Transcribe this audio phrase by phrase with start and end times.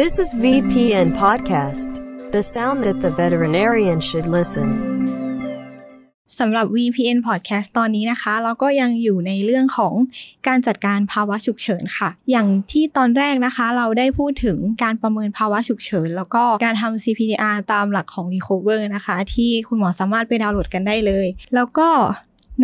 [0.00, 1.90] This is VPN Podcast,
[2.32, 4.68] the sound that the veterinarian should listen.
[6.38, 9.94] สำหรับ VPN Podcast ตอนนี้นะคะ เราก็ยังอยู่ในเรื่องของ
[10.48, 21.88] การจัดการภาวะฉุกเฉินค่ะ อย่างที่ตอนแรกนะคะ เราได้พูดถึงการประเมินภาวะฉุกเฉิน แล้วก็การทำ CPR ตามหลักของ Recover นะคะ ที่คุณหมอสามารถไปดาวน์โหลดกันได้เลย แล้วก็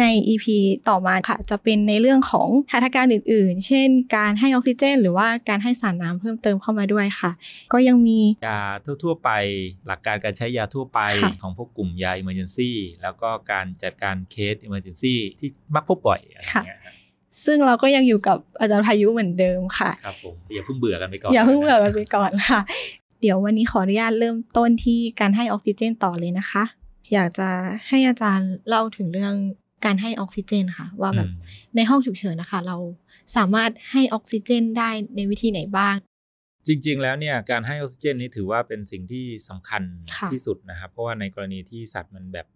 [0.01, 0.47] ใน EP
[0.89, 7.31] ต่อมาค่ะ จะเป็นในเรื่องของหัตถการอื่น ๆ เช่น การให้ออกซิเจน หรือว่าการให้สารน้ำเพิ่มเติมเข้ามาด้วยค่ะ
[7.73, 8.61] ก็ยังมียา
[9.03, 9.31] ทั่ว ๆ ไป
[9.87, 12.71] หลักการการใช้ยาทั่วไปค่ะของพวกกลุ่มยา Emergency
[13.03, 16.95] แล้วก็การจัดการเคส Emergency ที่มักพบบ่อยอะไรอย่างเงี้ยครับ
[17.45, 22.61] ซึ่งเราก็ยังอยู่กับอาจารย์พายุเหมือนเดิมค่ะครับผมอย่าเพิ่งเบื่อกันไปก่อนอย่าเพิ่งเบื่อกันไปก่อนค่ะ
[23.21, 26.65] เดี๋ยววันนี้ขออนุญาตเริ่มต้นที่การให้ออกซิเจนต่อเลยนะคะ
[27.13, 27.49] อยากจะ
[27.89, 29.35] ให้อาจารย์เล่าถึงเรื่อง
[29.85, 32.77] การให้ออกซิเจนค่ะ ว่าแบบอืมในห้องฉุกเฉินนะคะ เรา
[33.37, 35.97] สามารถให้ออกซิเจนได้ในวิธีไหนบ้าง
[36.67, 39.83] จริง ๆ แล้วเนี่ยการให้ออกซิเจนนี่ถือว่าเป็นสิ่งที่สำคัญ
[40.17, 42.47] ค่ะที่สุดนะครับ เพราะว่าในกรณีที่สัตว์มันแบบ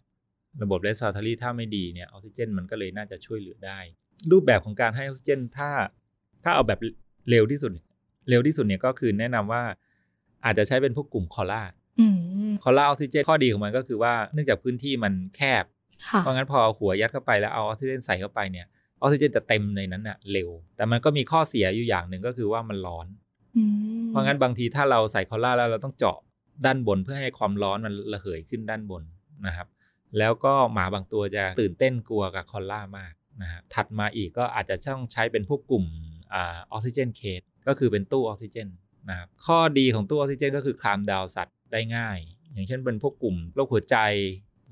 [0.63, 3.79] ระบบ respiratory ถ้าไม่ดีเนี่ยออกซิเจนมันก็เลยน่าจะช่วยเหลือได้
[4.31, 5.71] รูปแบบของการให้ออกซิเจนถ้า
[6.45, 6.81] ถ้าเอาแบบ
[7.31, 7.73] เร็วที่สุด
[8.29, 9.63] เร็วที่สุดเนี่ยก็คือแนะนำว่า
[10.45, 11.63] อาจจะใช้เป็นพวกกลุ่มคอล่า
[12.01, 12.07] อื
[12.51, 15.82] collar ออกซิเจนข้อดีของมันก็คือว่าเนื่องจากพื้นที่มันแคบค่ะ
[16.19, 18.67] เพราะงั้นพอเอาหัวยัดเข้าไปแล้วเอาออกซิเจนใส่เข้าไปเนี่ย
[19.01, 23.07] ออกซิเจนจะเต็มในนั้นน่ะเร็ว แต่มันก็มีข้อเสียอยู่อย่างหนึ่งก็คือว่ามันร้อน
[23.57, 23.63] อื
[24.03, 26.19] มเพราะงั้นบางทีถ้าเราใส่ collar แล้วเราต้องเจาะ
[26.65, 29.03] ด้านบนเพื่อให้ความร้อนมันระเหยขึ้นด้านบน
[29.47, 29.67] นะครับ
[30.19, 35.85] แล้วก็หมาบางตัวจะตื่นเต้นกลัวกับ collar มากนะครับถัดมาอีกก็อาจจะต้องใช้เป็นพวกกลุ่ม
[36.35, 38.69] อาออกซิเจน cage ก็คือเป็นตู้ออกซิเจน
[39.11, 42.19] นะครับข้อดีของตู้ออกซิเจนก็คือ calm down สัตว์ได้ง่าย
[42.53, 43.97] อย่างเช่นเป็นพวกกลุ่มโรคหัวใจ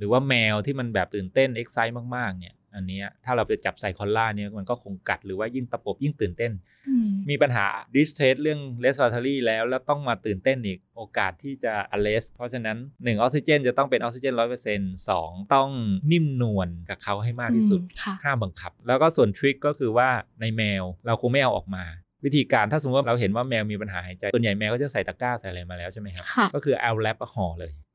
[0.00, 6.52] หรือว่าแมวที่มันแบบตื่นเต้น excite มากๆ เนี่ย อันเนี้ยถ้าเราไปจับใส่ collar เนี่ยมันก็คงกัดหรือว่ายิ่งตะปบยิ่งตื่นเต้น
[6.88, 15.70] อืมมีปัญหา distress เรื่อง respiratory แล้วแล้วต้องมาตื่นเต้นอีกโอกาสที่จะ arrest เพราะฉะนั้น 1 ออกซิเจนจะต้องเป็นออกซิเจน100% 2ต้อง
[16.12, 20.08] นิ่มนวลกับเขาให้มากที่สุดอืมค่ะห้ามบังคับ แล้วก็ส่วน trick ก็คือว่า
[20.40, 21.84] ในแมวเราคงไม่เอาออกมา
[22.24, 27.89] วิธีการถ้าสมมติว่าเราเห็นว่าแมวมีปัญหาหายใจส่วนใหญ่แมวก็จะใส่ตะกร้าใส่อะไรมาแล้วใช่ไหมครับค่ะก็คือเอาแรปห่อเลยอ๋อ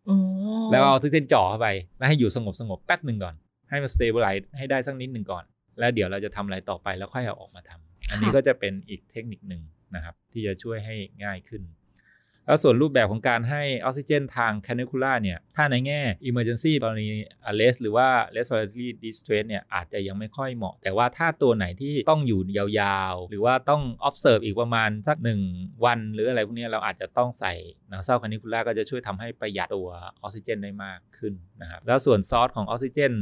[0.72, 1.68] แล้วเอาออกซิเจนจ่อเข้าไป
[1.98, 3.36] แล้วให้อยู่สงบสงบๆแป๊บหนึ่งก่อน
[3.70, 5.44] ให้มัน stabilize ให้ได้สักนิดหนึ่งก่อน
[5.80, 9.62] แล้วเดี๋ยวเราจะทำอะไรต่อไปแล้วค่อยเอาออกมาทำอันนี้ก็จะเป็นอีกเทคนิคหนึ่ง
[9.96, 11.62] นะครับ ที่จะช่วยให้ง่ายขึ้น
[12.48, 17.08] แล้วส่วนรูปแบบของการให้ออกซิเจนทาง cannula เนี่ยถ้าในแง่ emergency กรณี
[17.50, 25.40] arrest หรือว่า respiratory distress เนี่ยอาจจะยังไม่ค่อยเหมาะ แต่ว่าถ้าตัวไหนที่ต้องอยู่ยาวๆ หรือว่าต้อง observe อีกประมาณสักหนึ่ง
[25.86, 27.54] วัน หรืออะไรพวกนี้เราอาจจะต้องใส่
[27.92, 29.90] nasal cannula ก็จะช่วยทำให้ประหยัดตัว
[30.22, 33.14] ออกซิเจนได้มากขึ้นนะครับแล้วส่วนซอสของออกซิเจน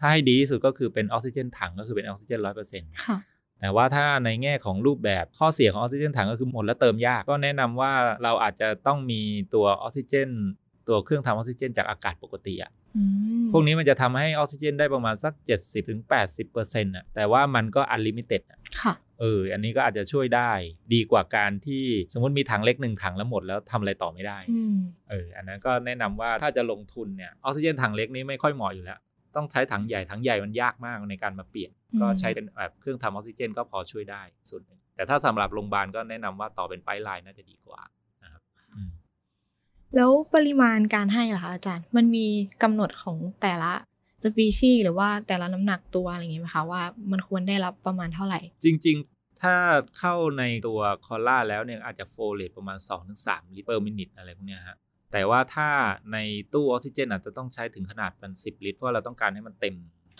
[0.00, 3.18] ถ้าให้ดีที่สุดก็คือเป็นออกซิเจนถังก็คือเป็นออกซิเจนร้อยเปอร์เซ็นต์ค่ะ
[3.60, 9.20] แต่ว่าถ้าในแง่ของรูปแบบข้อเสียของออกซิเจนถังก็คือหมดแล้วเติมยาก ก็แนะนำว่าเราอาจจะต้องมี
[9.54, 10.28] ตัวออกซิเจน
[10.88, 13.02] ตัวเครื่องทำออกซิเจน จากอากาศปกติอะอื
[13.42, 15.32] มพวกนี้มันจะทำให้ออกซิเจนได้ประมาณสัก
[15.94, 18.42] 70-80%อะแต่ว่ามันก็ unlimited
[18.82, 20.50] ค่ะเออ อันนี้ก็อาจจะช่วยได้
[20.94, 24.76] ดีกว่าการที่สมมติมีถังเล็กหนึ่งถังแล้วหมดแล้วทำอะไรต่อไม่ได้อืม
[25.10, 28.98] เออ อันนั้นก็แนะนำว่าถ้าจะลงทุนเนี่ยออกซิเจนถังเล็กนี้ไม่ค่อยเหมาะอยู่แล้ว
[29.36, 37.80] ต้องใช้ถังใหญ่ถังใหญ่มันยากมากในการมาเปลี่ยนอืมก็ใช้เป็นแบบเครื่องทำออกซิเจน ก็พอช่วยได้ส่วนหนึ่งแต่ถ้าสำหรับโรงพยาบาลก็แนะนำว่าต่อเป็น pipeline น่าจะดีกว่า
[38.22, 38.42] นะครับ
[38.74, 38.90] อืม
[39.96, 42.26] แล้วปริมาณการให้ล่ะคะอาจารย์ มันมี
[42.62, 43.72] กำหนดของแต่ละ
[44.22, 49.54] สปีชีส์หรือว่าแต่ละน้ำหนักตัวอะไรอย่างเงี้ยไหมคะว่ามันควรได้รับประมาณเท่าไหร่ จริง ๆ ถ้า
[49.98, 52.78] เข้าในตัว collar แล้วเนี่ยอาจจะ flow rate ประมาณ
[53.16, 54.76] 2-3 ลิตร per minute อะไรพวกเนี้ยฮะ
[55.12, 55.68] แต่ว่าถ้า
[56.12, 56.18] ใน
[56.52, 59.74] ตู้ออกซิเจนอาจจะต้องใช้ถึงขนาดเป็น10ลิตร เพราะเราต้องการให้มันเต็ม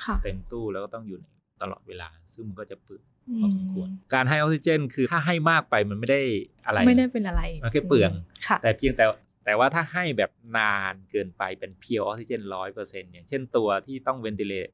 [0.05, 1.25] ค่ะเต็มตู้แล้วก็ต้องอยู่ใน
[1.63, 6.23] ตลอดเวลา ซึ่งมันก็จะเปลืองอืพอสมควร การให้ออกซิเจน คือถ้าให้มากไปมันไม่ได้
[6.67, 8.13] อะไร ไม่ได้เป็นอะไร มันแค่เปลือง
[8.47, 9.05] ค่ะแต่เพียงแต่
[9.45, 14.69] แต่ว่าถ้าให้แบบนานเกินไปเป็นเพียวออกซิเจนร้อยเปอร์เซ็นต์อย่างเช่นตัวที่ต้องเวนติเลต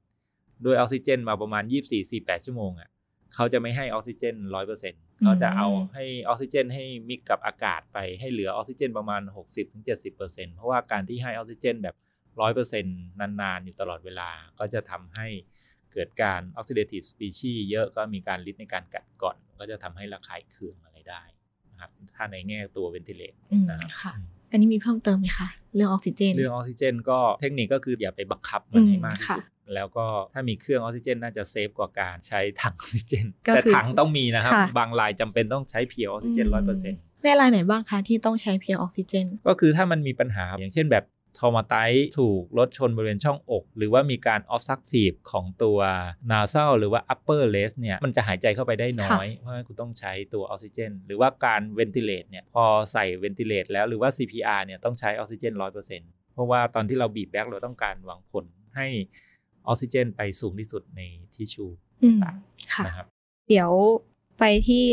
[0.65, 1.63] ด้วยออกซิเจนมาประมาณ
[2.05, 2.89] 24-48 ชั่วโมงอะ
[3.35, 9.23] เขาจะไม่ให้ออกซิเจนร้อยเปอร์เซ็นต์ เขาจะเอาให้ออกซิเจน ให้มิกกับอากาศไปให้เหลือออกซิเจนประมาณ
[9.89, 11.97] 60-70%เพราะว่าการที่ให้ออกซิเจนแบบ
[12.41, 15.27] ร้อยเปอร์เซ็นต์นาน ๆ อยู่ตลอดเวลา ก็จะทำให้
[15.93, 21.23] เกิดการ oxidative species เยอะก็มีฤทธิ์ในการกัดกร่อน ก็จะทำให้ระคายเคืองอะไรได้
[21.71, 24.15] นะครับ ถ้าในแง่ตัว ventilateอืมนะครับค่ะ
[24.53, 41.05] อืมอันนี้มีเพิ่มเติมไหมคะเรื่องออกซิเจน เรื่องออกซิเจน ก็เทคนิคก็คืออย่าไปบังคับมันให้มากที่สุดอืมค่ะแล้วก็ถ้ามีเครื่องออกซิเจน น่าจะ safe กว่าการใช้ถังออกซิเจนก็แต่คือถังต้องมีนะครับค่ะบางรายจำเป็นต้องใช้ pure ออกซิเจนร้อยเปอร์เซ็นต์ในรายไหนบ้างคะที่ต้องใช้เพียงออกซิเจน ก็คือถ้ามันมีปัญหาอย่างเช่นแบบ
[41.39, 41.75] ทอมาไต
[42.19, 45.79] ถูกรถชนบริเวณช่องอก หรือว่ามีการ obstructive ของตัว
[46.31, 55.53] nasal หรือว่า upper l e s เนี่ยมันจะหายใจเข้าไปได้น้อย เพราะฉะนั้นคุณต้องใช้ตัวออกซิเจน หรือว่าการ ventilate เนี่ยพอใส่ ventilate แล้วหรือว่า CPR เนี่ยต้องใช้ออกซิเจน
[55.95, 58.45] 100%เพราะว่าตอนที่เราบีบแบ็กเราต้องการหวังผล
[58.77, 58.87] ให้
[59.67, 61.01] ออกซิเจนไปสูงที่สุดใน
[61.35, 61.67] ทิชชู
[62.03, 62.37] อืมต่าง
[62.75, 63.07] ค่ะนะครับ
[63.49, 63.71] เดี๋ยว
[64.39, 64.85] ไปที่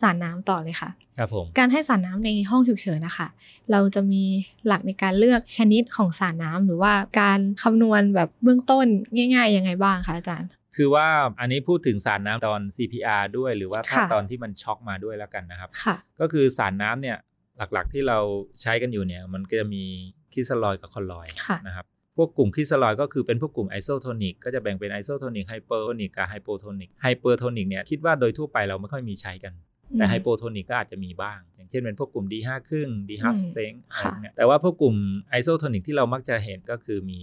[0.00, 3.28] สารน้ำต่อเลยค่ะครับผมการให้สารน้ำในห้องฉุกเฉินนะคะ
[3.70, 4.24] เราจะมี
[4.66, 8.86] หลักในการเลือกชนิดของสารน้ำหรือว่าการคำนวณแบบเบื้องต้น
[9.34, 11.06] ง่ายๆยังไงบ้างคะอาจารย์คือว่า
[11.40, 17.16] อันนี้พูดถึงสารน้ำตอน CPR ด้วยหรือว่าถ้าค่ะตอนที่มันช็อกมาด้วยแล้วกันนะครับค่ะก็คือสารน้ำเนี่ย
[17.58, 18.18] หลักๆที่เรา
[18.62, 19.84] ใช้กันอยู่เนี่ยมันก็จะมี
[20.32, 29.52] crystalloid กับ colloid ค่ะนะครับพวกกลุ่ม crystalloid ก็คือเป็นพวกกลุ่ม isotonic ก็จะแบ่งเป็น isotonic hypertonic กับ hypotonic hypertonic เนี่ยคิดว่าโดยทั่วไปเราไม่ค่อยมีใช้กัน
[29.94, 34.96] แต่ hypotonic ก็อาจจะมีบ้าง อย่างเช่นเป็นพวกกลุ่ม D5 ครึ่ง D half อืม strength อะไรค่ะพวกเนี่ยแต่ว่าพวกกลุ่ม
[35.30, 37.20] isotonic ที่เรามักจะเห็นก็คือมี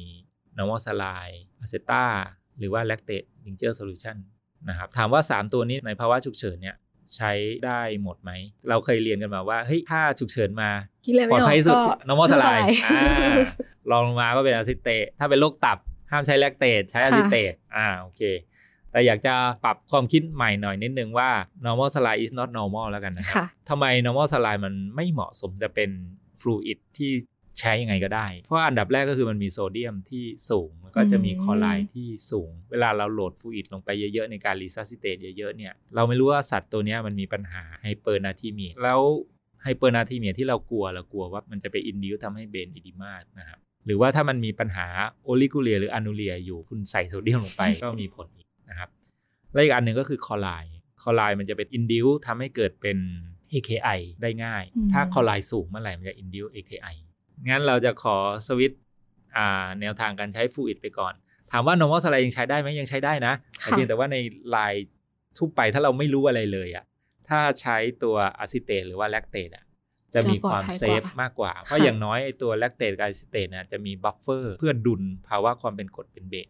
[0.57, 2.05] normal saline Acetar
[2.57, 4.17] หรือว่า lactate Ringer solution
[4.69, 6.75] นะครับถามว่า 3 ตัวนี้ในภาวะฉุกเฉินเนี่ย
[7.15, 7.31] ใช้
[7.65, 8.31] ได้หมดไหม
[8.69, 10.69] เราเคยเรียนกันมาว่าเฮ้ยถ้าฉุกเฉินมา
[11.05, 13.35] คิดเลยปลไม่ออกปลอดภัยที่สุดก็ normal saline normal saline อ่า
[13.91, 15.77] รองลงมาก็เป็น acetate ถ้าเป็นโรคตับ
[16.11, 18.21] ห้ามใช้ lactate ใช้ acetate อ่าโอเค
[18.93, 21.29] แต่อยากจะปรับความคิดใหม่หน่อยนิดนึงว่า
[21.65, 25.89] normal saline is not normal แล้วกันนะครับค่ะทำไม normal saline มันไม่เหมาะสมจะเป็น
[26.39, 27.11] fluid ที่
[27.59, 39.01] ใช้ยังไงก็ได้ เพราะว่าอันดับแรกก็คือมันมีโซเดียมที่สูงแล้วก็จะมีอืมคลอไรด์ที่สูง เวลาเราโหลด fluid ลงไปเยอะๆ ในการ resuscitate เยอะๆเนี่ยเราไม่รู้ว่าสัตว์ตัวเนี้ยมันมีปัญหา hypernatremia แล้ว
[39.63, 44.87] hypernatremia ที่เรากลัวเรากลัวว่ามันจะไป induce ทำให้ brain edema นะครับหรือว่าถ้ามันมีปัญหา
[45.23, 48.89] oliguria หรือ anuria อยู่คุณใส่โซเดียมลงไปก็มีผลอีก นะครับ
[49.53, 52.97] และอีกอันหนึ่งก็คือคลอไรด์คลอไรด์มันจะเป็น induce ทำให้เกิดเป็น
[53.53, 56.95] AKI ได้ง่ายอืมถ้าคลอไรด์สูงเมื่อไหร่มันจะอินดิว AKI
[57.49, 58.17] งั้นเราจะขอ
[58.47, 58.81] สวิตช์
[59.37, 61.13] อ่าแนวทางการใช้ fluid ไปก่อน
[61.51, 64.17] ถามว่า normal saline ยังใช้ได้ไหมยังใช้ได้นะแต่ค่ะเพียงแต่ว่าใน
[64.55, 64.73] ราย
[65.37, 66.85] ทั่วไปถ้าเราไม่รู้อะไรเลยอะ
[67.29, 69.65] ถ้าใช้ตัว acetate หรือว่า lactate อะ
[70.13, 76.47] จะมีความจะปลอดภัย safe กว่ามากกว่า เพราะอย่างน้อยไอ้ตัว lactate กับ acetate เนี่ยจะมี buffer เพื่อดุลภาวะความเป็นกรดเป็นเบส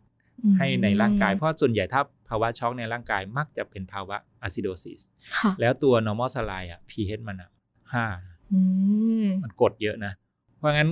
[0.58, 5.02] ให้ในร่างกาย เพราะส่วนใหญ่ถ้าภาวะช็อกในร่างกายมักจะเป็นภาวะ acidosis
[5.38, 7.50] ค่ะแล้วตัว normal saline อะ pH มันอะ
[7.94, 8.06] ห้า
[8.54, 8.60] อื
[9.24, 10.14] มมันกรดเยอะนะ
[10.58, 10.90] เพราะงั้น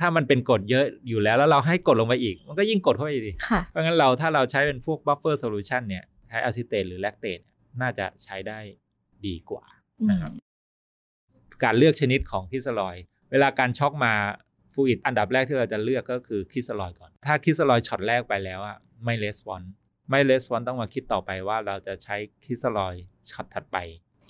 [0.00, 7.38] ถ้ามันเป็นกรดเยอะอยู่แล้ว แล้วเราให้กรดลงไปอีก มันก็ยิ่งกรดเข้าไปดิค่ะเพราะงั้นเราถ้าเราใช้เป็นพวก buffer solution เนี่ยใช้ acetate หรือ lactate
[7.80, 8.58] น่าจะใช้ได้
[9.26, 9.64] ดีกว่า
[10.10, 10.32] นะครับ
[11.64, 14.14] การเลือกชนิดของ crystalloidเวลาการช็อกมา
[14.73, 19.61] ฟลูอิดอันดับแรกที่เราจะเลือกก็คือคริสตัลลอยด์ก่อน ถ้าคริสตัลลอยด์ช็อตแรกไปแล้วอะไม่レスปอน
[20.09, 23.77] ไม่レスปอนต้องมาคิดต่อไปว่าเราจะใช้คริสตัลลอยด์ช็อตถัดไป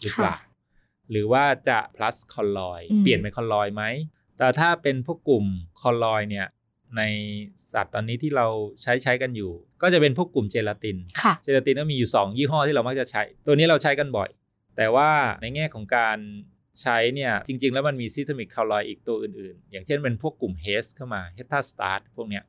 [0.02, 0.54] หรือเปล่า ค่ะ
[1.12, 3.84] หรือว่าจะ plus คอลลอย อืม เปลี่ยนเป็นคอลลอยไหม
[4.38, 5.46] แต่ถ้าเป็นพวกกลุ่ม
[5.82, 6.48] คอลลอยเนี่ย
[6.98, 7.02] ใน
[7.74, 8.48] สัตว์ตอนนี้ที่เรา
[8.82, 14.30] ใช้ใช้กันอยู่ ก็จะเป็นพวกกลุ่มเจลาติน ค่ะ เจลาตินก็มีอยู่ 2 ยี่ห้อที่เรามักจะใช้ ตัวนี้เราใช้กันบ่อย
[14.78, 15.10] แต่ว่า
[15.42, 16.18] ในแง่ของการ
[16.83, 22.45] ใช้เนี่ยจริง ๆ แล้วมันมี synthetic colloid อีกตัวอื่นๆ อย่างเช่นเป็นพวกกลุ่ม HES เข้ามา hetastarch พวกเนี้ย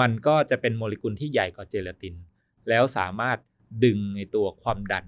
[0.00, 2.14] มันก็จะเป็นโมเลกุลที่ใหญ่กว่าเจลาติน
[2.68, 3.38] แล้วสามารถ
[3.84, 5.06] ดึงในตัวความดัน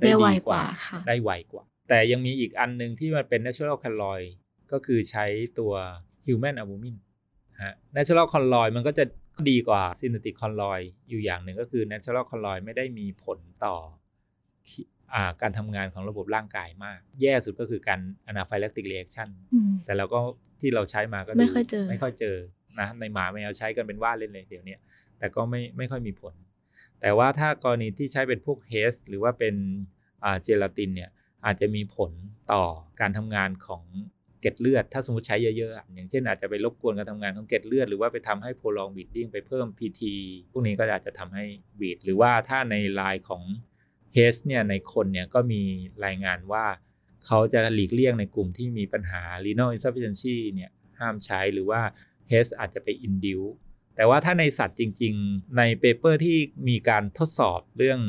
[0.00, 4.26] ได้ไวดีกว่าค่ะได้ไวกว่า แต่ยังมีอีกอันหนึ่งที่มันเป็น natural colloid
[4.72, 5.24] ก็คือใช้
[5.58, 5.72] ตัว
[6.26, 6.96] human albumin
[7.62, 9.04] ฮะ natural colloid มันก็จะ
[9.48, 13.76] ดีกว่า synthetic colloid อยู่อย่างหนึ่งก็คือ natural colloid ไม่ได้มีผลต่อ
[14.70, 15.01] คิอ่า
[15.42, 18.00] การทำงานของระบบร่างกายมาก แย่สุดก็คือการ
[18.30, 20.20] anaphylactic reaction อืมแต่เราก็
[20.60, 22.36] ที่เราใช้มาก็ดูไม่ค่อยเจอไม่ค่อยเจอ
[22.80, 24.76] นะในหมาแมวใช้กันเป็นว่าเล่นเลยเดี๋ยวนี้
[25.18, 26.34] แต่ก็ไม่ไม่ค่อยมีผล
[27.00, 29.54] แต่ว่าถ้ากรณีที่ใช้เป็นพวก HES หรือว่าเป็น
[30.24, 31.10] อ่าเจลาตินเนี่ย
[31.44, 32.12] อาจจะมีผล
[32.52, 32.64] ต่อ
[33.00, 33.82] การทำงานของ
[34.40, 40.00] เกล็ดเลือด ถ้าสมมติใช้เยอะๆอะอย่างเช่นอาจจะไปรบกวนการทำงานของเกล็ดเลือด หรือว่าไปทำให้ prolong bleeding ไปเพิ่ม PT
[40.52, 41.44] พวกนี้ก็อาจจะทำให้
[41.80, 43.42] bleed หรือว่าถ้าในรายของ
[44.14, 45.62] HES เนี่ยในคนเนี่ยก็มี
[46.04, 46.64] รายงานว่า
[47.26, 51.80] เขาจะหลีกเลี่ยงในกลุ่มที่มีปัญหา renal insufficiency เนี่ยห้ามใช้หรือว่า
[52.30, 53.52] HES อาจจะไป induce
[53.96, 56.38] แต่ว่าถ้าในสัตว์จริง ๆ ใน paper ที่
[56.68, 58.00] มีการทดสอบเรื่อง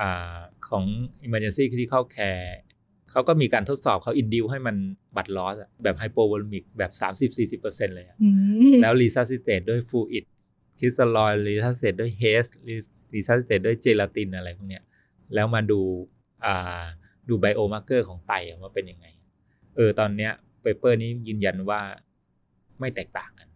[0.00, 0.38] อา
[0.68, 0.84] ของ
[1.26, 2.50] emergency critical care
[3.10, 4.76] เขาก็มีการทดสอบเขา induce ให้มัน
[5.16, 6.92] blood loss แบบ hypovolemic แบบ
[7.58, 8.30] 30-40%เลยอะอื
[8.72, 10.24] มแล้ว resuscitate ด้วย fluid
[10.78, 12.46] crystalloid resuscitate ด้วย HES
[13.14, 14.82] resuscitate ด้วยเจลาตินอะไรพวกเนี้ย
[15.34, 15.80] แล้วมาดู
[16.44, 16.82] อ่า
[17.28, 19.06] ดู biomarker ของไตอะว่าเป็นยังไง
[19.76, 20.32] เออตอนเนี้ย
[20.62, 21.80] paper นี้ยืนยันว่า
[22.80, 23.48] ไม่แตกต่างกัน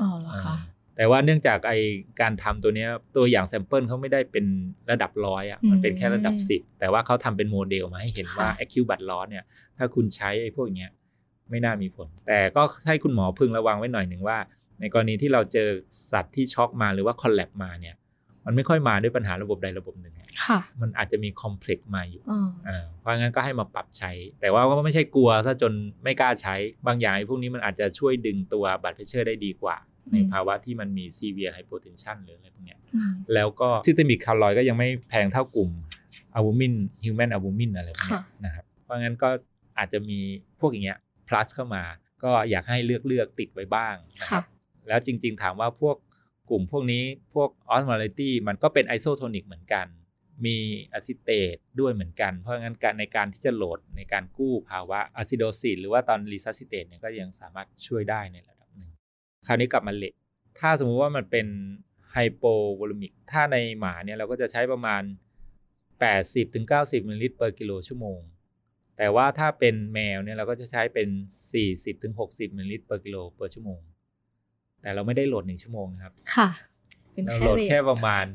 [0.00, 0.56] อ๋อเหรอคะอ่า
[0.96, 1.72] แต่ว่าเนื่องจากไอ
[2.20, 4.46] การทำตัวเนี้ยตัวอย่าง sample เขาไม่ได้เป็น
[4.90, 9.44] ระดับร้อยอะมันเป็นแค่ระดับ10แต่ว่าเขาทำเป็นโมเดลมาให้เห็นว่า acute blood loss เนี่ย
[9.78, 10.90] ถ้าคุณใช้ไอ้พวกเนี้ย
[11.50, 14.38] ไม่น่ามีผล แต่ก็ให้คุณหมอพึงระวังไว้หน่อยหนึ่งว่า
[14.80, 15.68] ในกรณีที่เราเจอ
[16.12, 17.96] สัตว์ที่ช็อกมาหรือว่าคอลแลบมาเนี่ย
[18.46, 20.14] มันไม่ค่อยมาด้วยปัญหาระบบใดระบบหนึ่ง
[20.46, 26.54] ค่ะมันอาจจะมีคอมเพล็กซ์มาอยู่อืมอ่าเพราะงั้นก็ให้มาปรับใช้ แต่ว่าก็ไม่ใช่กลัวซะจนไม่กล้าใช้
[26.86, 29.76] บางอย่างไอ้พวกนี้มันอาจจะช่วยดึงตัวบัตรเพชเชอร์ได้ดีกว่า
[30.12, 35.70] ในภาวะที่มันมี severe hypotension หรืออะไรพวกเนี้ยอืมแล้วก็ systemic calloid ก็ยังไม่แพงเท่ากลุ่ม
[36.36, 39.28] albumin human albumin อะไรพวกเนี้ยค่ะนะครับเพราะงั้นก็
[39.78, 40.18] อาจจะมี
[40.60, 41.82] พวกอย่างเงี้ย plus เข้ามา
[42.22, 44.44] ก็อยากให้เลือกเลือกติดไว้บ้างนะครับค่ะ
[44.88, 45.96] แล้วจริง ๆ ถามว่าพวก
[46.50, 47.04] กลุ่มพวกนี้
[47.34, 49.86] พวก osmolality มันก็เป็น isotonic เหมือนกัน
[50.44, 50.56] มี
[50.92, 58.90] acetate ด้วยเหมือนกัน เพราะงั้นการในการที่จะโหลดในการกู้ภาวะ acidosis หรือว่าตอน resuscitate เนี่ยก็ยังสามารถช่วยได้ในระดับหนึ่ง
[59.46, 60.14] คราวนี้กลับมา rate
[60.58, 61.46] ถ้าสมมุติว่ามันเป็น
[62.10, 65.02] hypovolemic ถ้าในหมาเนี่ยเราก็จะใช้ประมาณ
[66.04, 68.20] 80-90มิลลิลิตร per กิโลชั่วโมง
[68.96, 71.08] แต่ว่าถ้าเป็นแมวเนี่ยเราก็จะใช้เป็น
[71.82, 73.80] 40-60มิลลิลิตร per กิโล per ชั่วโมง
[74.82, 76.48] แต่เราไม่ได้โหลดหนึ่งชั่วโมงนะครับ ค่ะ
[77.12, 78.26] เป็นเราแค่โหลด rate แค่ประมาณ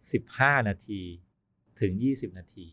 [0.00, 1.00] 15นาที
[1.80, 2.66] ถึง20นาที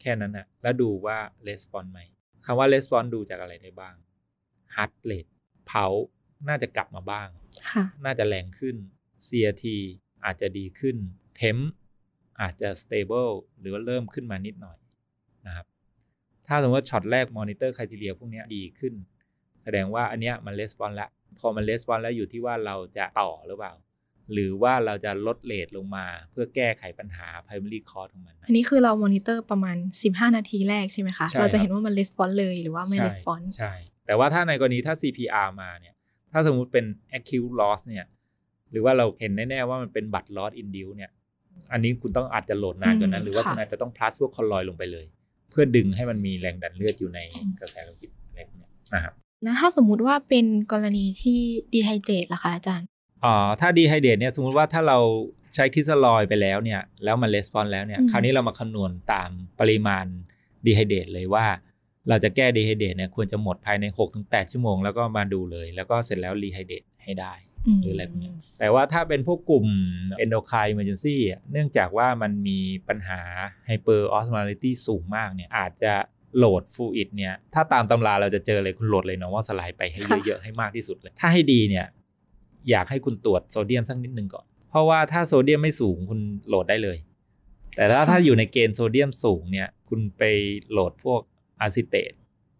[0.00, 2.00] แค่นั้นนะแล้วดูว่า response ไหม
[2.44, 3.94] คำว่า response ดูจากอะไรได้บ้าง
[4.74, 5.30] heart rate
[5.66, 5.86] เผา
[6.48, 7.28] น่าจะกลับมาบ้าง
[7.70, 8.76] ค่ะน่าจะแรงขึ้น
[9.26, 9.64] CRT
[10.24, 10.96] อาจจะดีขึ้น
[11.40, 11.62] Temp
[12.40, 14.78] อาจจะ stable หรือว่าเริ่มขึ้นมานิดหน่อย
[15.46, 15.66] นะครับ
[16.46, 18.94] ถ้าสมมติว่าช็อตแรกมอนิเตอร์ r i ทีเรียพวกเนี้ยดีขึ้น
[19.64, 23.73] แสดงว่าอันเนี้ยมัน respond แล้ว พอมันレスปอนแล้วอยู่ที่ว่าเราจะต่อหรือเปล่า
[24.33, 29.77] หรือว่าเราจะลดเลทลงมาเพื่อแก้ไขปัญหา primary cause ของมัน อันนี้คือเรามอนิเตอร์ประมาณ
[30.07, 33.73] 15 นาทีแรกใช่ไหมคะ ใช่ เราจะ ครับ เห็นว่ามันレスปอนเลยหรือว่าไม่ ใช่ レスปอน ใช่
[34.05, 35.95] แต่ว่าถ้าในกรณีถ้า CPR มาเนี่ย
[36.31, 36.85] ถ้าสมมุติเป็น
[37.17, 38.05] acute loss เนี่ย
[38.71, 41.11] หรือว่าเราเห็นแน่ ๆ ว่ามันเป็นบัตร loss induce เนี่ย
[41.71, 45.05] อันนี้คุณต้องอาจจะโหลดนานกว่านั้น หรือว่าคุณอาจจะต้อง plus พวกคอลลอยลงไปเลย
[45.51, 47.19] เพื่อดึงให้มันมีแรงดันเลือดอยู่ใน
[47.59, 51.38] กระแสโลหิตอะไรพวกเนี้ยนะครับ แล้วถ้าสมมุติว่าเป็นกรณีที่
[51.72, 52.86] dehydrate ล่ะคะอาจารย์
[53.24, 54.98] อ๋อถ้า dehydrate เนี่ยสมมุติว่าถ้าเรา
[55.54, 59.30] ใช้ crystalloid ไปแล้วเนี่ยแล้วมัน respond แล้วเนี่ยอืมคราวนี้เรามาคำนวณตาม
[59.60, 60.06] ปริมาณ
[60.66, 61.46] dehydrate เลยว่า
[62.08, 63.84] เราจะแก้ dehydrate เนี่ยควรจะหมดภายใน
[64.18, 67.34] 6-8 ชั่วโมงแล้วก็มาดูเลย แล้วก็เสร็จแล้ว rehydrate ให้ได้
[67.82, 69.66] หรืออะไรพวกเนี้ยแต่ว่าถ้าเป็นพวกกลุ่ม
[70.24, 73.20] endocrine emergency อะเนื่องจากว่ามันมีปัญหา
[73.68, 75.92] hyper osmolality สูงมากเนี่ยอาจจะ
[76.36, 81.86] โหลดฟ u อิดเนี่ยถ้าตามตำราเราจะเจอเลยคุณโหลดเลยเนาะว่าสไลด์ไปให้ค่ะเยอะๆให้มากที่สุดเลย ถ้าให้ดีเนี่ย
[82.70, 86.98] อยากให้คุณตรวจโซเดียมสักนิดนึงก่อน เพราะว่าถ้าโซเดียมไม่สูงคุณโหลดได้เลย
[87.76, 90.22] แต่ถ้าถ้าอยู่ในเกณฑ์โซเดียมสูงเนี่ยคุณไป
[90.70, 91.20] โหลดพวก
[91.60, 92.12] อะซิเตต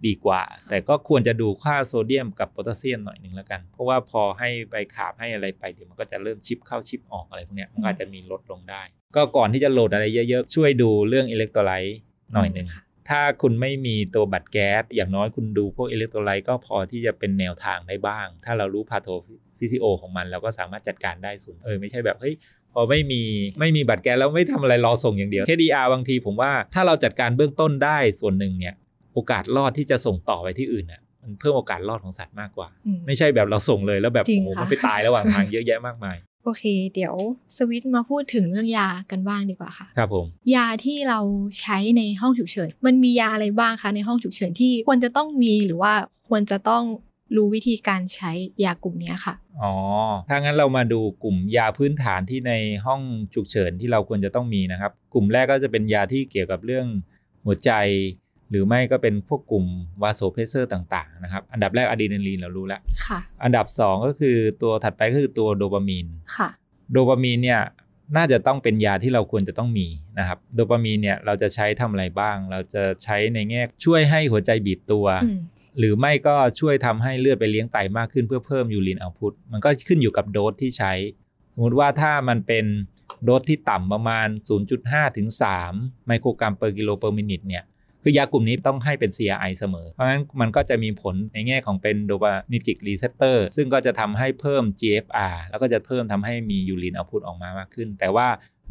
[0.06, 8.82] ดีกว่า แต่ก็ควรจะดูค่าโซเดียมกับโพแทสเซียมหน่อยหนึ่งแล้วกัน เพราะว่าพอให้ bicarb ให้อะไรไปเดี๋ยวมันก็จะเริ่ม shift เข้า shift ออกอะไรพวกเนี้ยมันก็อาจจะมีลดลงได้
[9.16, 11.98] ก็ก่อนที่จะโหลดอะไรเยอะๆ ช่วยดูเรื่องอิเล็กโทรไลต์
[12.32, 19.08] หน่อยหนึ่งค่ะ ถ้าคุณไม่มีตัว blood gas อย่างน้อยคุณดูพวกอิเล็กโทรไลต์ก็พอที่จะเป็นแนวทางได้บ้าง ถ้าเรารู้ patho
[19.58, 22.34] ฟิซิโอของมัน เราก็สามารถจัดการได้ส่วนเออไม่ใช่แบบเฮ้ย
[22.74, 23.22] พอไม่มี
[23.60, 28.74] ไม่มีบัตรแก๊สแล้วไม่ทำอะไรรอส่งอย่างเดียว KDR บางทีผมว่าถ้าเราจัดการเบื้องต้นได้ส่วนหนึ่งเนี่ย
[29.14, 37.14] โอกาสรอดที่จะส่งต่อไปที่อื่นน่ะมันเพิ่มโอกาสรอดของสัตว์มากกว่าอืมไม่ใช่แบบเราส่งเลยแล้วแบบจริงโอ้โหค่ะมันไปตายระหว่างทางเยอะแยะมากมาย โอเค เดี๋ยว
[37.56, 41.20] สวิตช์มาพูดถึงเรื่องยากันบ้างดีกว่าค่ะ ครับผม ยาที่เรา
[41.60, 45.92] ใช้ในห้องฉุกเฉิน มันมียาอะไรบ้างคะในห้องฉุกเฉินที่ควรจะต้องมีหรือว่า
[46.28, 46.84] ควรจะต้อง
[47.36, 48.30] รู้วิธีการใช้
[48.64, 49.72] ยากลุ่มเนี้ยค่ะ อ๋อ
[50.28, 52.52] ถ้างั้นเรามาดูกลุ่มยาพื้นฐานที่ใน
[52.86, 53.00] ห้อง
[53.34, 56.86] ฉุกเฉินที่เราควรจะต้องมีนะครับ กลุ่มแรกก็จะเป็นยาที่เกี่ยวกับเรื่อง
[57.44, 57.70] หัวใจ
[58.50, 59.64] หรือไม่ก็เป็นพวกกลุ่ม
[60.02, 66.48] vasopressor ต่างๆนะครับ อันดับแรกอะดรีนาลีนเรารู้แล้วค่ะอันดับ 2 ก็คือตัวถัดไปก็คือตัวโดปามีนค่ะ
[66.92, 67.60] โดปามีนเนี่ย
[68.16, 69.86] น่าจะต้องเป็นยาที่เราควรจะต้องมี
[70.18, 75.38] นะครับ โดปามีนเนี่ยเราจะใช้ทำอะไรบ้าง เราจะใช้ในแง่ช่วยให้หัวใจบีบตัวอืม
[75.78, 80.92] หรือไม่ก็ช่วยทำให้เลือดไปเลี้ยงไตมากขึ้นเพื่อเพิ่ม urine output มันก็ขึ้นอยู่กับโดสที่ใช้
[81.54, 82.64] สมมุติว่าถ้ามันเป็น
[83.24, 84.28] โดสที่ต่ำประมาณ
[84.72, 85.28] 0.5 ถึง
[85.66, 87.64] 3 ไมโครกรัม per กิโล per minute เนี่ย
[88.02, 98.28] คือยากลุ่มนี้ต้องให้เป็น CRI เสมอ เพราะฉะนั้นมันก็จะมีผลในแง่ของเป็น dopaminergic receptor ซึ่งก็จะทำให้เพิ่ม GFR แล้วก็จะเพิ่มทำให้มี urine output ออกมามากขึ้น แต่ว่า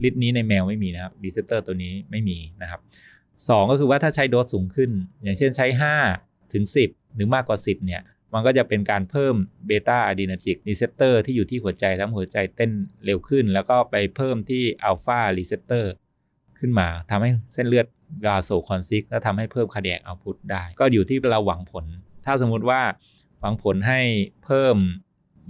[0.08, 2.80] ฤทธิ์นี้ในแมวไม่มีนะครับ receptor ตัวนี้ไม่มีนะครับ
[3.50, 4.92] สองก็คือว่าถ้าใช้โดสสูงขึ้น
[5.24, 5.68] อย่างเช่นใช้
[6.12, 8.02] 5 ถึง 10 หรือมากกว่า 10 เนี่ย
[8.34, 9.36] มันก็จะเป็นการเพิ่ม
[9.68, 12.72] beta adrenergic receptor ที่อยู่ที่หัวใจทำให้หัวใจเต้น
[13.06, 15.92] เร็วขึ้น แล้วก็ไปเพิ่มที่ alpha receptor
[16.60, 17.86] ขึ้นมาทำให้เส้นเลือด
[18.26, 21.86] vasoconstrict และทำให้เพิ่ม cardiac output ได้ ก็อยู่ที่เราหวังผล
[22.26, 22.82] ถ้าสมมุติว่า
[23.40, 24.02] หวังผลให้
[24.46, 24.78] เพิ่ม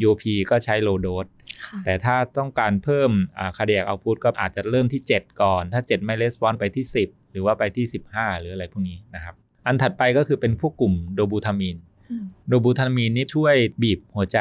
[0.09, 1.25] UP ก็ใช้ low dose
[1.65, 3.11] ค่ะแต่ถ้าต้องการเพิ่ม
[3.57, 9.35] cardiac output ก็อาจจะเริ่มที่ 7 ก่อน ถ้า 7 ไม่ respond ไปที่ 10 หรือว่าไปที่ 15 หรืออะไรพวกนี้นะครับ
[9.65, 11.77] อันถัดไปก็คือเป็นพวกกลุ่ม dobutamine
[12.09, 14.39] อืม dobutamine นี่ช่วยบีบหัวใจ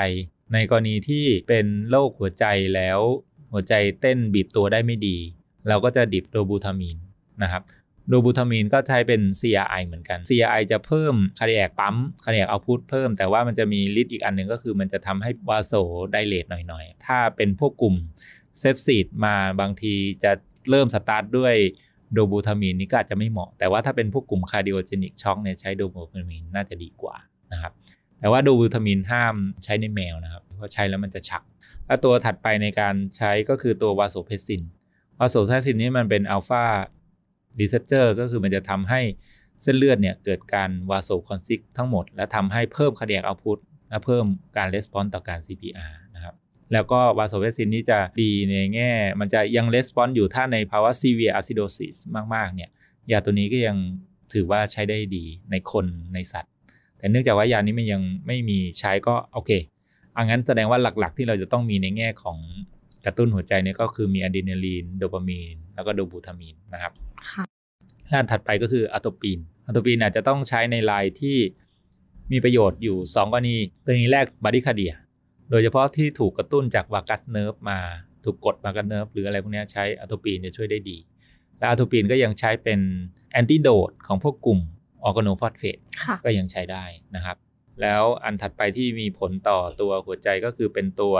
[0.53, 2.45] ในกรณีที่เป็นโรคหัวใจ
[2.75, 3.01] แล้ว
[3.53, 5.17] หัวใจเต้นบีบตัวได้ไม่ดี
[5.69, 6.97] เราก็จะ drip dobutamine
[7.43, 7.63] นะครับ
[8.09, 15.73] dobutamine ก็ใช้เป็น CRI เหมือนกัน CRI จะเพิ่ม cardiac pump cardiac output เพิ่ม แต่ว่ามันจะมีฤทธิ์อีกอันหนึ่งก็คือมันจะทำให้ vaso
[16.13, 17.95] dilate หน่อยๆ ถ้าเป็นพวกกลุ่ม
[18.59, 20.33] sepsis มาบางทีจะ
[20.71, 21.55] เริ่มสตาร์ทด้วย
[22.13, 27.17] dobutamine นี่ก็อาจจะไม่เหมาะ แต่ว่าถ้าเป็นพวกกลุ่ม cardiogenic shock เนี่ยใช้ dobutamine น่าจะดีกว่า
[27.53, 27.73] นะครับ
[28.21, 29.35] แต่ว่า dobutamine ห้าม
[29.65, 31.43] ใช้ในแมวนะครับเพราะใช้แล้วมันจะชัก
[31.87, 34.63] แล้วตัวถัดไปในการใช้ก็คือตัว vasopressin
[35.19, 36.65] vasopressin นี้มันเป็นอัลฟา
[37.60, 39.02] รีเซพเตอร์ก็คือมันจะทำให้
[39.62, 44.26] เส้นเลือดเนี่ยเกิดการวาโซคอนซิกทั้งหมด และทำให้เพิ่มคาร์ดิแอคเอาพุตและเพิ่ม
[44.58, 46.36] การレスปอนส์ต่อการ CPR นะครับ
[46.74, 51.98] แล้วก็วาโซเพซินนี่จะดีในแง่ มันจะยังレスปอนส์อยู่ถ้าในภาวะ severe acidosis
[52.34, 52.70] มาก ๆ เนี่ย
[53.12, 53.78] ยาตัวนี้ก็ยัง
[54.34, 56.52] ถือว่าใช้ได้ดีในคนในสัตว์
[56.98, 59.52] แต่เนื่องจากว่ายานี้มันยังไม่มีใช้ก็โอเค
[60.18, 62.38] อังั้นแสดงว่าหลัก ๆ ที่เราจะต้องมีในแง่ของ
[63.09, 66.93] กระตุ้นหัวใจเนี่ยก็คือมีอะดรีนาลีนโดปามีน แล้วก็ dobutamine นะครับ
[67.33, 67.45] ค่ะ
[68.13, 71.37] อันถัดไปก็คือ atropine atropine อาจจะต้องใช้ในรายที่
[72.33, 74.93] มีประโยชน์อยู่ 2 กรณีกรณีแรก bradycardia
[75.51, 77.79] โดยเฉพาะที่ถูกกระตุ้นจาก vagus nerve มา
[78.25, 80.97] ถูกกด vagus nerve หรืออะไรพวกนี้ใช้ atropine จะช่วยได้ดี
[81.59, 82.81] และ atropine ก็ยังใช้เป็น
[83.33, 84.61] antidote ของพวกกลุ่ม
[85.05, 86.85] ออร์แกโนฟอสเฟตค่ะก็ยังใช้ได้
[87.15, 87.37] นะครับ
[87.81, 91.17] แล้วอันถัดไปที่มีผลต่อตัวหัวใจก็คือเป็นตัว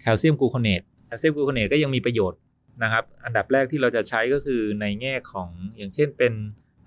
[0.00, 2.40] calcium gluconate calcium gluconate ก็ยังมีประโยชน์
[2.82, 6.32] นะครับ อันดับแรกที่เราจะใช้ก็คือในแง่ของอย่างเช่นเป็น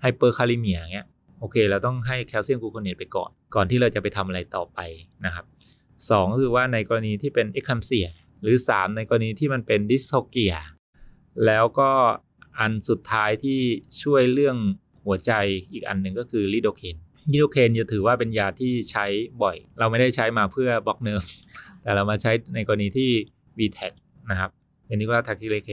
[0.00, 1.06] hyperkalemia เงี้ย
[1.40, 4.78] โอเค เราต้องให้ calcium gluconate ไปก่อน ก่อนที่เราจะไปทำอะไรต่อไป
[5.26, 5.44] นะครับ
[6.10, 8.06] สองก็คือว่าในกรณีที่เป็น eclampsia
[8.42, 10.54] หรือ 3 ในกรณีที่มันเป็น dystocia
[11.46, 11.90] แล้วก็
[12.58, 13.58] อันสุดท้ายที่
[14.02, 14.56] ช่วยเรื่อง
[15.04, 15.32] หัวใจ
[15.72, 16.96] อีกอันหนึ่งก็คือ lidocaine
[17.32, 19.06] lidocaine จะถือว่าเป็นยาที่ใช้
[19.42, 21.24] บ่อย เราไม่ได้ใช้มาเพื่อ block nerve
[21.82, 23.10] แต่เรามาใช้ในกรณีที่
[23.58, 23.92] V-tach
[24.30, 24.50] นะครับ
[24.88, 25.70] อันนี้ก็ tachy เลเค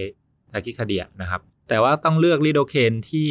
[0.51, 3.28] tachycardia นะครับ แต่ว่าต้องเลือก lidocaine ที่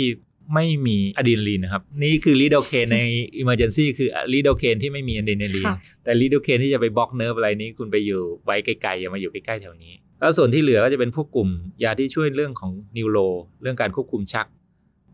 [0.54, 3.00] ไม่มีอะดรีนาลีนนะครับ นี่คือ lidocaine ใน
[3.42, 11.48] Emergency คือ lidocaine ที่ไม่มีอะดรีนาลีนค่ะแต่ lidocaine ที่จะไป block nerve อะไรนี้คุณไปอยู่ไว้ไกลๆอย่ามาอยู่ใกล้ๆแถวนี้ แล้วส่วนที่เหลือก็จะเป็นพวกกลุ่ม
[11.84, 13.18] ยาที่ช่วยเรื่องของ neuro
[13.62, 14.46] เรื่องการควบคุมชัก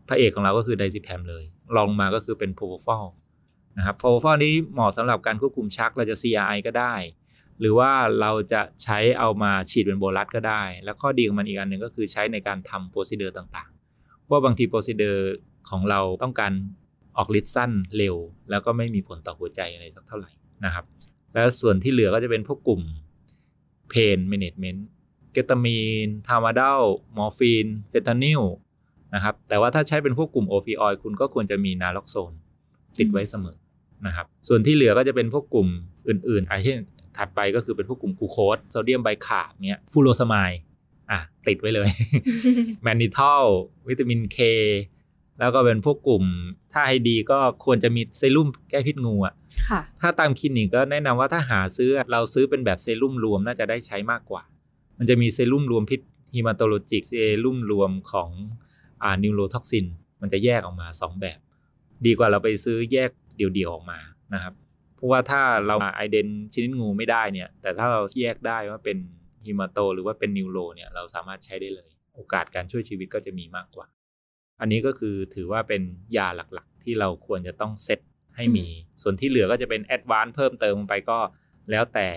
[0.07, 1.43] พระเอกของเราก็คือ diazepam เลย
[1.75, 3.05] รองลงมาก็คือเป็น propofol
[3.77, 6.93] นะครับ propofol นี้เหมาะสำหรับการควบคุมชักเราจะ CRI ก็ได้
[7.59, 15.33] หรือว่าเราจะใช้เอามาฉีดเป็น bolus ก็ได้ แล้วข้อดีของมันอีกอันหนึ่งก็คือใช้ในการทำ procedure ต่างๆเพราะบางที procedure
[15.69, 16.53] ของเราต้องการ
[17.17, 18.15] ออกฤทธิ์สั้นเร็ว
[18.49, 20.31] แล้วก็ไม่มีผลต่อหัวใจอะไรสักเท่าไหร่
[20.65, 20.85] นะครับ
[21.33, 22.81] แล้วส่วนที่เหลือก็จะเป็นพวกกลุ่ม
[23.89, 26.81] pain management ketamine tramadol
[27.17, 28.41] มอร์ฟีน fentanyl
[29.13, 32.33] นะครับแต่ว่าถ้าใช้เป็นพวกกลุ่ม opioid คุณก็ควรจะมี naloxone
[32.97, 33.57] ติดไว้เสมอ
[34.05, 35.67] นะครับส่วนที่เหลือก็จะเป็นพวกกลุ่ม
[36.07, 36.79] อื่นๆอาเช่น
[37.17, 40.51] ถัดไปก็คือเป็นพวกกลุ่มกลูโคสโซเดียม bicarb เนี้ย furosemide
[41.11, 41.89] อะติดไว้เลย
[42.83, 43.43] mannitol
[43.87, 44.37] วิตามิน K
[45.39, 46.23] แล้วก็เป็นพวกกลุ่ม
[46.73, 49.33] ถ้าให้ดีก็ควรจะมีเซรุ่มแก้พิษงูอะ
[49.69, 54.43] ค่ะถ้าตามคลินิกก็แนะนำว่าถ้าหาซื้อเราซื้อเป็นแบบเซรุ่มรวมน่าจะได้ใช้มากกว่า
[54.97, 56.01] มันจะมีเซรุ่มรวมพิษ
[56.35, 58.29] hematologic เซรุ่มรวมของ
[59.03, 59.85] อ่า neurotoxin
[60.21, 61.39] มันจะแยกออกมา 2 แบบ
[62.05, 63.99] ดีกว่าเราไปซื้อแยกเดี่ยวๆออกมา
[64.33, 64.72] นะครับเพ
[65.03, 68.97] ราะว่าถ้าเรา iden ชนิดงูไม่ได้เนี่ย แต่ถ้าเราแยกได้ว่าเป็น
[69.45, 73.87] hemato หรือว่าเป็น neuro เนี่ยเราสามารถใช้ได้เลย โอกาสการช่วยชีวิตก็จะมีมากกว่า
[74.61, 75.81] อันนี้ก็คือถือว่าเป็น
[76.17, 77.99] ยาหลักๆ ที่เราควรจะต้องเซต
[78.35, 78.65] ให้มี
[79.01, 81.19] ส่วนที่เหลือก็จะเป็น advance เพิ่มเติมลงไปก็
[81.71, 82.09] แล้วแต่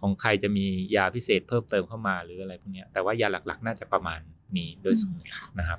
[0.00, 4.20] ของใครจะมียาพิเศษเพิ่มเติมเข้ามาหรืออะไรพวกเนี้ยแต่ว่ายาหลักๆ น่าจะประมาณ
[4.56, 5.78] นี้โดยสมมตินะครับ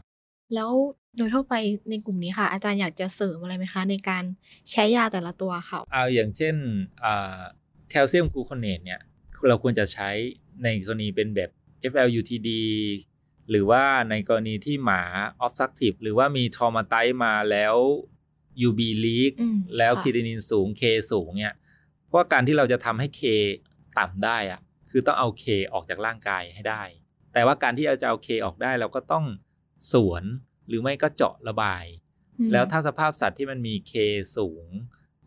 [0.56, 0.72] แล้ว
[1.18, 1.56] โดยทั่วไป
[1.90, 4.24] ในกลุ่มนี้ค่ะ อาจารย์อยากจะเสริมอะไรไหมคะ ในการ
[4.72, 6.56] ใช้ยาแต่ละตัวค่ะเอาอย่างเช่น
[7.04, 7.40] อ่า
[7.90, 9.02] แคลเซียมกลูโคเนตเนี่ย
[9.48, 10.10] เราควรจะใช้
[10.64, 11.50] ในกรณีเป็นแบบ
[11.92, 12.50] FLUTD
[13.50, 15.02] หรือว่าในกรณีที่หมา
[15.46, 17.76] obstructive หรือว่ามีทรมาไตมาแล้ว
[18.68, 21.56] UB leak อืมแล้วค่ะคีตินินสูง K สูงเนี่ย
[22.06, 23.22] เพราะว่าการที่เราจะทำให้ K
[24.00, 26.84] ต่ำได้อะคือต้องเอา K ออกจากร่างกายให้ได้
[27.34, 29.26] แต่ว่าการที่เราจะเอา K ออกได้เราก็ต้อง
[29.94, 30.24] สวน
[30.68, 31.86] หรือไม่ก็เจาะระบาย
[32.40, 33.94] อืมแล้วถ้าสภาพสัตว์ที่มันมี K
[34.38, 34.68] สูง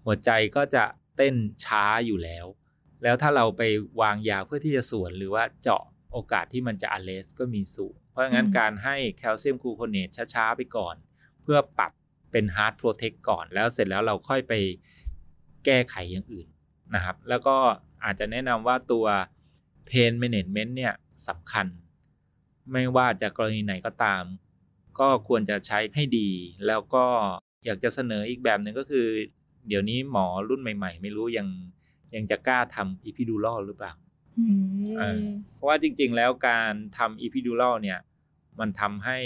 [0.04, 0.84] หัวใจก็จะ
[1.16, 2.46] เต้นช้าอยู่แล้ว
[3.02, 3.62] แล้วถ้าเราไป
[4.00, 10.96] วางยาเพื่อที่จะสวนหรือว่าเจาะโอกาสที่มันจะ arrest ก็มีสูง เพราะงั้นการให้ calcium gluconate ช้าๆไปก่อน
[11.42, 11.92] เพื่อปรับ
[12.32, 14.52] เป็น heart protect ก่อนแล้วเสร็จแล้วเราค่อยไป
[15.64, 16.48] แก้ไขอย่างอื่น
[16.94, 17.56] นะครับ แล้วก็
[18.04, 19.06] อาจจะแนะนำว่าตัว
[19.88, 20.94] Pain Management เนี่ย
[21.28, 21.66] สำคัญ
[22.72, 24.22] ไม่ว่าจะกรณีไหนก็ตาม
[24.98, 26.28] ก็ควรจะใช้ให้ดี
[26.66, 27.04] แล้วก็
[27.66, 29.06] อยากจะเสนออีกแบบหนึ่งก็คือ
[29.68, 31.48] เดี๋ยวนี้หมอรุ่นใหม่ ๆ ไม่รู้ยัง
[32.14, 33.92] ยังจะกล้าทำอีพิดูลหรือเปล่า
[34.96, 35.24] เอมอ
[35.54, 37.98] เพราะว่าจริง ๆ แล้วการทำอีพิดูลเนี่ย
[38.60, 39.18] มันทำให้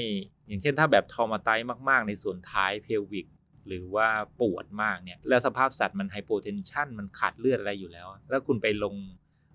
[0.47, 1.51] อย่างเช่นถ้าแบบทอมาไต
[1.89, 3.27] มาก ๆ ในส่วนท้าย pelvic
[3.67, 4.09] หรือว่า
[4.41, 8.95] ปวดมากเนี่ย แล้วสภาพสัตว์มัน hypotension มันขาดเลือดอะไรอยู่แล้ว แล้วคุณไปลง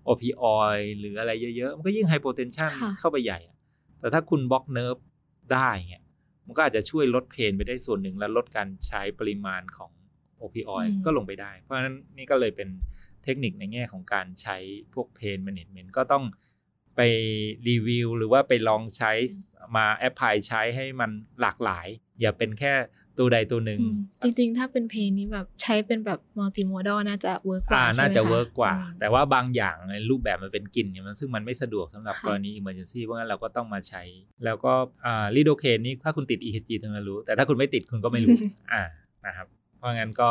[0.04, 3.40] opioid หรืออะไรเยอะ ๆ มันก็ยิ่ง hypotension เข้าไปใหญ่
[4.00, 4.96] แต่ถ้าคุณ block nerve
[5.54, 6.04] ได้เนี่ย
[6.46, 9.90] มันก็อาจจะช่วยลด pain ไปได้ส่วนหนึ่งและลดการใช้ปริมาณของ
[10.38, 12.68] opioid ก็ลงไปได้ เพราะฉะนั้นนี่ก็เลยเป็น
[13.24, 14.56] เทคนิคในแง่ของการใช้
[14.94, 16.24] พวก pain management ก็ต้อง
[16.96, 17.00] ไป
[17.68, 19.12] รีวิวหรือว่าไปลองใช้
[19.76, 21.10] มา apply ใช้ให้มัน
[21.40, 21.86] หลากหลาย
[22.20, 22.74] อย่าเป็นแค่
[23.18, 34.02] ตัวใดตัวหนึ่งอืมจริงๆ ถ้าเป็น pain เนี่ยแบบใช้เป็นแบบมัลติโมด l น่าจะเวิร์กกว่าอ่าใช่ไหมน่าจะ workกว่าอืมแต่ว่าบางอย่างในรูปแบบมันเป็นกลิ่นเนี่ยมันซึ่งมันไม่สะดวกสำหรับค่ะกรณี emergency เพราะงั้นเราก็ต้องมาใช้
[34.44, 34.72] แล้วก็
[35.04, 38.36] อ่า lidocaine นี่ถ้าคุณติด EKG ถึงจะรู้ แต่ถ้าคุณไม่ติดคุณก็ไม่รู้
[38.72, 38.82] อ่า
[39.26, 39.46] นะครับ
[39.76, 40.30] เพราะงั้นก็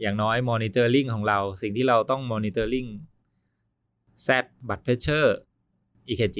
[0.00, 2.88] อย่างน้อย monitoring ของเรา สิ่งที่เราต้อง monitoring
[4.26, 4.28] Z
[4.66, 5.28] blood pressure
[6.12, 6.38] EKG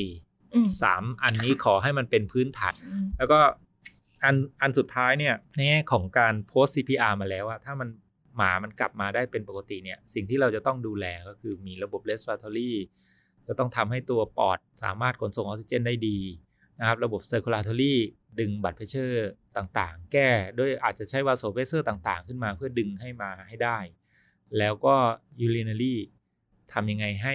[0.55, 3.39] อืมสามอันนี้ขอให้มันเป็นพื้นฐานอืมแล้วก็
[4.25, 7.89] อันอันสุดท้ายเนี่ยในแง่ของการโพส CPR มาแล้วอะถ้ามัน
[8.37, 12.73] หมามันกลับมาได้เป็นปกติเนี่ย สิ่งที่เราจะต้องดูแลก็คือมีระบบ respiratory
[13.47, 16.19] จะต้องทำให้ตัวปอดสามารถขนส่งออกซิเจนได้ดี
[16.81, 17.95] นะครับ ระบบ circulatory
[18.41, 20.29] ดึง blood pressure ต่างๆ แก้
[20.59, 23.79] ด้วยอาจจะใช้ vasopressor ต่างๆ ขึ้นมาเพื่อดึงให้มาให้ได้
[24.59, 24.95] แล้วก็
[25.45, 25.95] urinary
[26.73, 27.35] ทำยังไงให้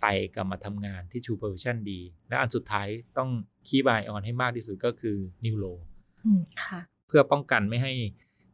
[0.00, 3.30] ไตกลับมาทำงานที่ true perfusion ดี และอันสุดท้ายต้อง
[3.68, 5.66] คีบายออนให้มากที่สุดก็คือนิวโร
[7.08, 7.92] เพื่อป้องกันไม่ให้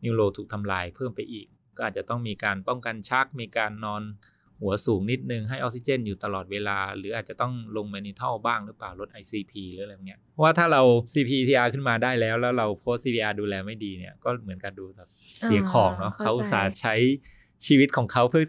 [0.05, 4.03] นิวโรถูกทำลายเพิ่มไปอีก ก็อาจจะต้องมีการป้องกันชัก มีการนอน
[4.61, 10.83] หัวสูงนิดนึงให้ออกซิเจนอยู่ตลอดเวลา หรืออาจจะต้องลงแมนิทัลบ้างหรือเปล่าลด ICP หรืออะไรเงี้ยเพราะว่าถ้าเรา
[11.13, 15.09] CPTR ขึ้นมาได้แล้ว แล้วเราโพส CPR ดูแลไม่ดีเนี่ยก็เหมือนกับดูแบบ
[15.45, 16.95] เสียของเนาะอ่าเขาเข้าใจอุตสาห์ใช้
[17.67, 18.45] ชีวิตของเขาเพื่อ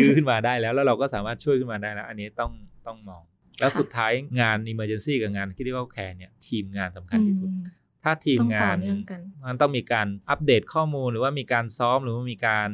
[0.00, 2.52] ยื้อขึ้นมาได้แล้ว แล้วเราก็สามารถช่วยขึ้นมาได้แล้ว อันนี้ต้อง
[2.86, 3.22] ต้องมอง
[3.60, 12.70] แล้วสุดท้ายงาน Emergency กับงาน Critical Care เนี่ยทีมงานสำคัญที่สุดอืม ถ้าทีมต้องต่งาอนเนื่องกันมันต้องมีการอัปเดตข้อมูลหรือว่ามีการซ้อมหรือว่ามีการ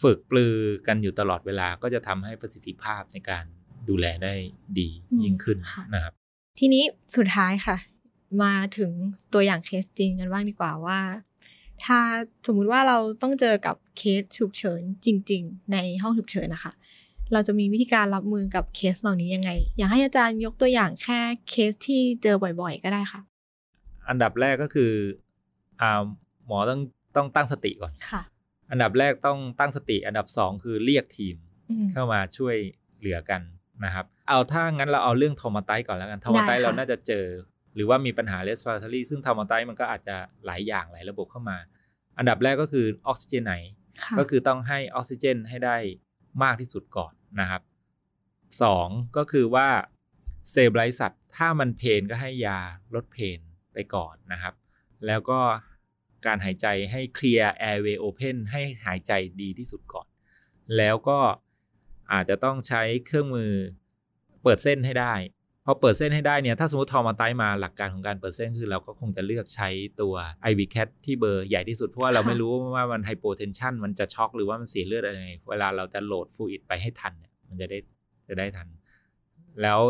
[0.00, 3.44] ฝึกปลือกันอยู่ตลอดเวลาก็จะทำให้ประสิทธิภาพในการ
[3.88, 4.34] ดูแลได้
[4.78, 6.12] ดีอืมยิ่งขึ้นค่ะนะครับ
[6.58, 6.84] ทีนี้
[7.16, 7.76] สุดท้ายค่ะ
[8.42, 8.90] มาถึง
[9.32, 11.00] ตัวอย่างเคสจริงกันบ้างดีกว่าว่า
[11.84, 12.00] ถ้า
[12.46, 16.72] สมมุติว่าเราต้องเจอกับเคสฉุกเฉินจริง ๆ ในห้องฉุกเฉินนะคะ
[17.32, 21.18] เราจะมีวิธีการรับมือกับเคสเหล่านี้ยังไง อยากให้อาจารย์ยกตัวอย่างแค่
[21.50, 23.20] เคสที่เจอบ่อย ๆ ก็ได้ค่ะ
[24.08, 24.92] อันดับแรกก็คือ
[25.80, 26.02] อ่า
[26.46, 26.80] หมอต้อง
[27.16, 28.22] ต้องตั้งสติก่อนค่ะ
[28.70, 31.36] อันดับแรกต้องตั้งสติ อันดับสองคือเรียกทีม
[31.70, 32.56] อืมเข้ามาช่วย
[32.98, 33.40] เหลือกัน
[33.84, 37.26] นะครับ เอาถ้างั้นเราเอาเรื่องทอมาไตก่อนแล้วกันทอมาไตได้ค่ะเราน่าจะเจอ
[37.74, 40.16] หรือว่ามีปัญหา respiratory ซึ่งทอมาไตมันก็อาจจะ
[40.46, 41.56] หลายอย่างหลายระบบเข้ามา
[42.18, 43.54] อันดับแรกก็คือออกซิเจนไหน
[44.02, 45.76] ค่ะก็คือต้องให้ออกซิเจนให้ได้
[46.42, 47.62] มากที่สุดก่อนนะครับ
[48.62, 49.68] สองก็คือว่า
[50.50, 52.58] เซ b ไ i สัตว์ถ้ามันเพนก็ให้ยา
[52.94, 53.38] ลดเพน
[53.76, 54.54] ไปก่อนนะครับ
[55.06, 55.40] แล้วก็
[56.26, 60.06] การหายใจให้เคลียร์ airway open ให้หายใจดีที่สุดก่อน
[60.76, 61.18] แล้วก็
[62.12, 63.52] อาจจะต้องใช้เครื่องมือ
[64.42, 65.14] เปิดเส้นให้ได้
[65.64, 69.68] พอเปิดเส้นให้ได้เนี่ยถ้าสมมติ trauma มาหลักการของการเปิดเส้นคือเราก็คงจะเลือกใช้
[70.00, 70.14] ตัว
[70.50, 77.78] IV cath ที่เบอร์ใหญ่ที่สุด เพราะว่าเราไม่รู้ว่ามัน hypotension มันจะช็อกหรือว่ามันเสียเลือดอะไรไงเวลาเราจะ load fluid ไปให้ทันเนี่ยมันจะได้
[78.28, 78.68] จะได้ทัน
[79.62, 79.80] แล้ว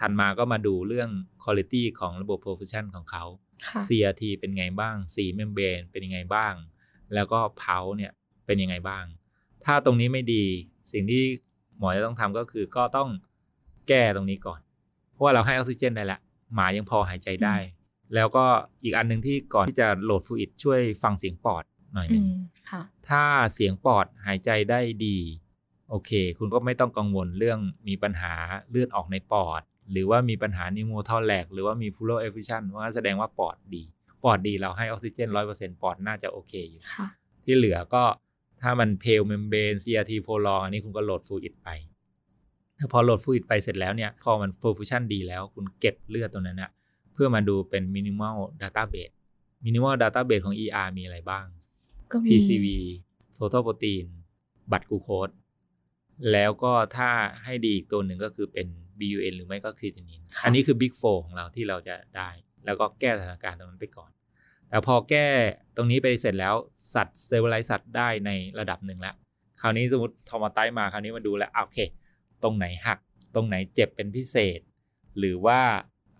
[0.00, 1.10] ถัดมาก็มาดูเรื่อง
[1.42, 3.24] quality ของระบบ perfusion ของเขา
[3.66, 6.54] ค่ะ CRT เป็นไงบ้างสี membrane เป็นยังไงบ้าง
[7.14, 8.12] แล้วก็เพาเนี่ย
[8.46, 9.04] เป็นยังไงบ้าง
[9.64, 10.44] ถ้าตรงนี้ไม่ดี
[10.92, 11.22] สิ่งที่
[11.78, 13.08] หมอจะต้องทำก็คือก็ต้อง
[13.88, 14.60] แก้ตรงนี้ก่อน
[15.12, 16.20] เพราะว่าเราให้ออกซิเจนได้แล้ว
[16.54, 17.56] หมายังพอหายใจได้
[18.14, 18.44] แล้วก็
[18.84, 22.34] อีกอันหนึ่งที่ก่อนที่จะ load fluid ช่วยฟังเสียงปอดหน่อยหนึ่งอืม
[22.70, 23.22] ค่ะถ้า
[23.54, 25.18] เสียงปอดหายใจได้ดี
[25.90, 27.58] โอเค คุณก็ไม่ต้องกังวลเรื่อง
[27.88, 28.32] มีปัญหา
[28.70, 33.82] เลือดออกในปอด หรือว่ามีปัญหา pneumothorax หรือว่ามี pleural effusion ว่าแสดงว่าปอดดี
[34.24, 37.06] ปอดดีเราให้ออกซิเจนร้อยเปอร์เซ็นต์ปอดน่าจะโอเคอยู่ค่ะ
[37.44, 38.02] ที่เหลือก็
[38.62, 41.68] ถ้ามันเพลเมมเบรน CRT โ o ลองอันนี้คุณก็ load fluid ไป
[42.78, 46.70] ถ้าพอ load fluid ไปเสร็จแล้วเนี่ยพอมัน perfusion ดีแล้วคุณเก็บเลือดตรงนั้นนะ
[47.12, 49.14] เพื่อมาดูเป็น minimal database
[49.64, 51.44] minimal database ของ ER มีอะไรบ้าง
[52.12, 52.66] ก็มี PCV
[53.36, 54.04] total protein
[54.72, 55.28] blood glucose
[56.32, 57.10] แล้วก็ถ้า
[57.44, 58.66] ให้ดีอีกตัวหนึ่งก็คือเป็น
[59.00, 62.30] BUN หรือไม่ก็ creatinine ค่ะอันนี้คือ Big 4ของเราที่เราจะได้
[62.64, 64.10] แล้วก็แก้สถานการณ์ตรงนั้นไปก่อน
[64.68, 65.26] แต่พอแก้
[65.76, 66.54] ตรงนี้ไปเสร็จแล้ว
[66.94, 69.14] สัตว์เซลล์ไลสัตว์ได้ในระดับหนึ่งแล้ว
[69.60, 71.78] คราวนี้สมมติทอมาไตมาคราวนี้มาดูแล้วอะโอเค
[72.42, 72.98] ตรงไหนหัก
[73.34, 74.60] ตรงไหนเจ็บเป็นพิเศษ
[75.18, 75.60] หรือว่า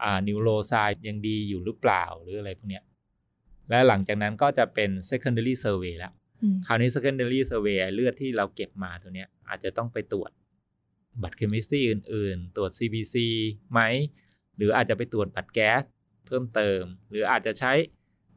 [0.02, 0.72] อ่านิวโรไซ
[1.08, 2.84] ยังดีอยู่หรือเปล่าหรืออะไรพวกเนี้ย
[3.68, 6.19] และหลังจากนั้นก็จะเป็น secondary survey แล้วอืม
[6.66, 10.30] คราวนี้ secondary survey เลือดที่เราเก็บมาตัวเนี้ย อาจจะต้องไปตรวจ
[11.22, 13.16] บัตรเคมีซีอื่น ๆ ตรวจ CBC
[13.72, 13.80] ไหม
[14.56, 15.82] หรืออาจจะไปตรวจบัตรแก๊ส
[16.26, 17.72] เพิ่มเติม หรืออาจจะใช้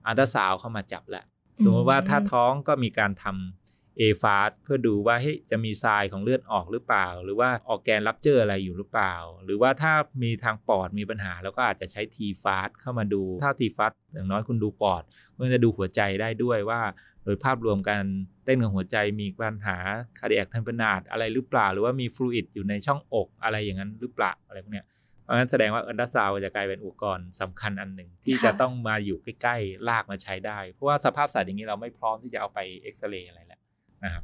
[0.05, 1.25] อัลตราซาวด์เข้ามาจับแหละ
[1.63, 9.13] สมมติว่าถ้าท้องก็มีการทำ a f a s t เพื่อดูว่าเฮ้ยจะมีทรายของเลือดออกหรือเปล่า หรือว่าออกแกนรับเจออะไรอยู่หรือเปล่า
[9.45, 15.03] หรือว่าถ้ามีทางปอดมีปัญหาแล้วก็อาจจะใช้ t f a s t เข้ามาดู ถ้า t f a s t อย่างน้อยคุณดูปอด
[15.35, 16.81] คุณจะดูหัวใจได้ด้วยว่า
[17.25, 18.05] โดยภาพรวมการ
[18.45, 19.77] เต้นของหัวใจมีปัญหา
[20.19, 24.87] cardiac tamponade อะไรหรือเปล่า หรือว่ามี fluid อยู่ในช่องอกอะไรอย่างนั้นหรือเปล่าอะไรพวกเนี้ย
[25.23, 33.59] เพราะฉะนั้นแสดงว่าอัลตราซาวจะกลายเป็นอุปกรณ์สำคัญอันหนึ่งที่จะต้องมาอยู่ใกล้ๆลากมาใช้ได้ เพราะว่าสภาพสัตว์อย่างนี้เราไม่พร้อมที่จะเอาไปเอ็กซเรย์อะไรแล้ว
[34.03, 34.23] นะครับ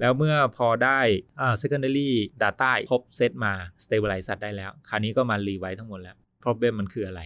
[0.00, 1.00] แล้วเมื่อพอได้
[1.40, 2.10] อ่า secondary
[2.42, 3.52] data ครบเซตมา
[3.84, 7.22] stabilize สัตว์ได้แล้ว คราวนี้ก็มารีไว้ทั้งหมดแล้ว problem มันคืออะไร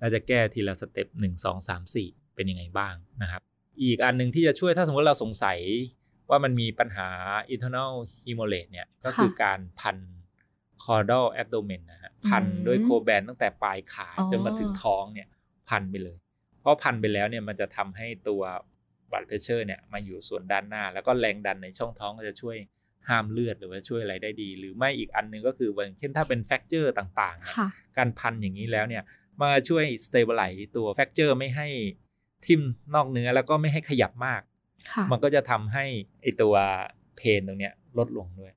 [0.00, 3.42] เราจะแก้ทีละ step หนึ่งสองสามสี่เป็นยังไงบ้างนะครับ
[3.82, 5.58] อีกอันหนึ่งที่จะช่วยถ้าสมมติเราสงสัย
[6.30, 7.08] ว่ามันมีปัญหา
[7.54, 7.90] internal
[8.26, 9.96] hemorrhage เนี่ย ก็คือการพัน
[10.84, 15.28] caudal abdomen นะฮะ พันด้วยโคแบนตั้งแต่ปลายขาอ๋อจนมาถึงท้องเนี่ย
[15.68, 16.18] พันไปเลย
[16.60, 18.42] เพราะพันไปแล้วเนี่ยมันจะทำให้ตัว
[19.10, 22.56] blood pressure เนี่ยมาอยู่ส่วนด้านหน้า แล้วก็แรงดันในช่องท้องก็จะช่วย
[23.08, 29.02] ห้ามเลือดหรือว่าช่วยอะไรได้ดี หรือไม่อีกอันหนึงก็คืออย่างเช่นถ้าเป็น fracture ต่างๆเนี่ยค่ะการพันอย่างนี้แล้วเนี่ย
[29.42, 31.68] มาช่วย stabilize ตัว fracture ไม่ให้
[32.46, 32.62] ทิ่ม
[32.94, 34.42] นอกเนื้อแล้วก็ไม่ให้ขยับมาก
[34.92, 35.84] ค่ะมันก็จะทำให้
[36.22, 36.54] ไอตัว
[37.16, 38.52] pain ตรงเนี้ยลดลงด้วย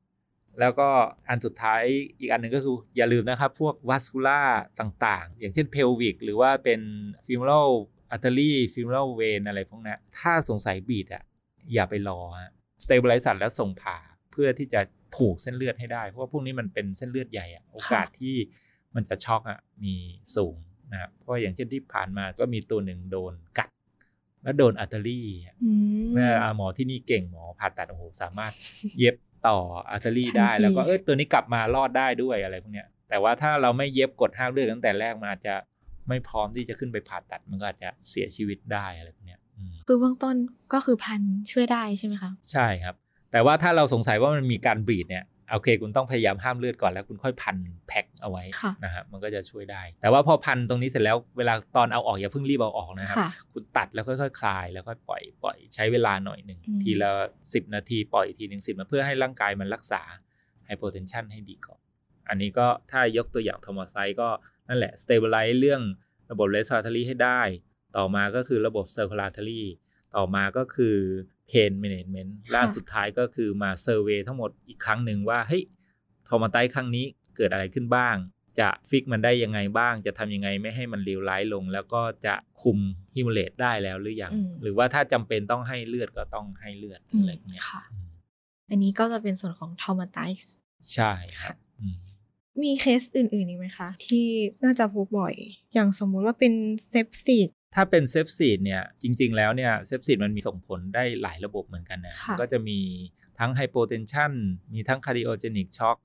[0.59, 0.89] แล้วก็
[1.29, 1.81] อันสุดท้าย
[2.19, 4.41] อีกอันหนึ่งก็คืออย่าลืมนะครับ พวก vascular
[4.79, 6.81] ต่างๆ อย่างเช่น pelvic หรือว่าเป็น
[7.25, 7.59] ฟิม o ร a
[8.11, 11.23] อัตเตอรี่ฟิม o ร a เวนอะไรพวกนี้นถ้าสงสัย bleed อะ
[11.73, 12.51] อย่าไปรอฮะ
[12.83, 13.97] stabilize สัตว์แล้วส่งผ่า
[14.31, 14.81] เพื่อที่จะ
[15.15, 18.35] ผูกเส้นเลือดให้ได้ เพราะว่าพวกนี้มันเป็นเส้นเลือดใหญ่อะโอกาสที่
[18.95, 19.95] มันจะช็อกอะมี
[20.35, 20.55] สูง
[20.91, 23.69] นะครับเพราะว่าอย่างเช่นที่ผ่านมาก็มีตัวหนึ่งโดนกัด
[24.47, 25.27] แล้วโดน artery
[25.63, 25.71] อื
[26.03, 28.51] มแม่อ่าหมอที่นี่เก่งหมอผ่าตัดโอ้โหสามารถ
[28.99, 29.15] เย็บ
[29.47, 29.57] ต่อ
[29.89, 35.53] artery ทันได้ทีแล้วก็เอ้ยตัวนี้กลับมารอดได้ด้วยอะไรพวกเนี้ย แต่ว่าถ้าเราไม่เย็บกดห้ามเลือดตั้งแต่แรกมันอาจจะ
[36.07, 40.35] ไม่พร้อมที่จะขึ้นไปผ่าตัดมันก็อาจจะเสียชีวิตได้อะไรพวกเนี้ยอืมคือเบื้องต้น
[40.73, 42.95] ก็คือพันช่วยได้ใช่ไหมคะ ใช่ครับ
[43.31, 47.57] แต่ว่าถ้าเราสงสัยว่ามันมีการ bleed เนี่ย โอเค คุณต้องพยายามห้ามเลือดก่อนแล้วคุณค่อยพัน
[47.87, 57.11] แพ็คเอาไว้ค่ะนะครับมันก็จะช่วยได้ แต่ว่าพอพันตรงนี้เสร็จแล้วเวลาตอนเอาออกอย่าเพิ่งรีบเอาออกนะครับค่ะคุณตัดแล้วค่อยๆคลายแล้วค่อยปล่อยปล่อยใช้เวลาหน่อยหนึ่งอืมทีละ
[57.53, 60.01] สิบนาทีปล่อยทีหนึ่งสิบนาทีเพื่อให้ร่างกายมันรักษา
[60.67, 61.79] hypotension ให้ดีก่อน
[62.29, 64.29] อันนี้ก็ถ้ายกตัวอย่างทอมอไซก็
[64.67, 65.81] นั่นแหละ stabilize เรื่อง
[66.31, 67.41] ระบบ respiratory ให้ได้
[67.97, 69.63] ต่อมาก็คือระบบ circulatory
[70.15, 70.95] ต่อมาก็คือ
[71.51, 75.63] pain management และอันสุดท้ายก็คือมา survey ทั้งหมดอีกครั้งหนึ่งว่าเฮ้ย
[76.27, 77.05] traumatize ครั้งนี้
[77.35, 78.15] เกิดอะไรขึ้นบ้าง
[78.59, 82.79] จะ fix มันได้ยังไงบ้าง จะทำยังไงไม่ให้มันเลวร้ายลง แล้วก็จะคุม
[83.15, 88.07] hemorrhage ได้แล้วหรือยังอืมหรือว่าถ้าจำเป็นต้องให้เลือดก็ต้องให้เลือดอืมอะไรพวกเนี้ยค่ะอืม
[88.69, 90.47] อันนี้ก็จะเป็นส่วนของ traumatize
[90.93, 91.95] ใช่ครับอืม
[92.63, 94.25] มีเคสอื่นๆอีกไหมคะ ที่
[94.63, 95.35] น่าจะพบบ่อย
[95.73, 96.53] อย่างสมมุติว่าเป็น
[96.89, 102.79] sepsis ถ้าเป็น sepsis เนี่ยจริง ๆ แล้วเนี่ย sepsis มันมีส่งผลได้หลายระบบเหมือนกันนะค่ะก็จะมี
[103.39, 104.31] ทั้ง hypotension
[104.73, 105.97] มีทั้ง cardiogenic shock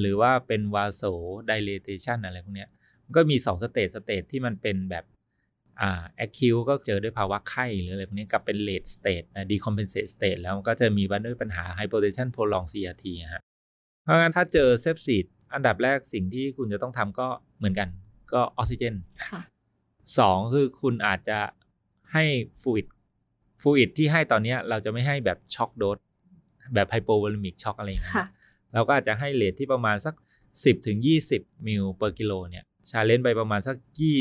[0.00, 2.70] หรือว่าเป็น vasodilation อะไรพวกเนี้ย
[3.04, 5.04] มันก็มี2 stage stage ที่มันเป็นแบบ
[5.80, 13.42] อ่า acute ก็เจอด้วยภาวะไข้หรืออะไรพวกนี้กับเป็น late stage นะ decompensate stage แล้วมันก็จะมีบันด้วยปัญหา hypotension prolonged CRT ฮะ
[14.02, 17.88] เพราะงั้นถ้าเจอ sepsisอันดับแรกสิ่งที่คุณจะต้องทำก็เหมือนกัน
[18.32, 18.94] ก็ออกซิเจน
[19.28, 19.40] ค่ะ
[20.19, 21.39] สองคือคุณอาจจะ
[22.13, 22.23] ให้
[22.61, 22.87] ฟลูอิด
[23.61, 25.97] ฟลูอิดที่ให้ตอนเนี้ยเราจะไม่ให้แบบช็อกโดส
[26.73, 28.29] แบบไฮโปวอลูมิกช็อกอะไรอย่างเงี้ ค่ะ ย
[28.73, 30.15] เราก็อาจจะให้เลทที่ประมาณสัก
[30.49, 30.97] 10ถึง
[31.33, 33.75] 20 มิล per กิโลเนี่ยชาเลนจ์ไปประมาณสัก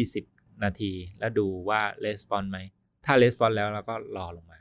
[0.08, 2.58] 20 นาที แล้วดูว่าレスปอนไหม
[3.04, 4.60] ถ้าレスปอนแล้วเราก็รอลงมา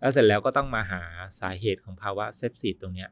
[0.00, 1.02] แล้วเสร็จแล้วก็ต้องมาหา
[1.40, 3.10] สาเหตุของภาวะเซปซิสตรงเนี้ย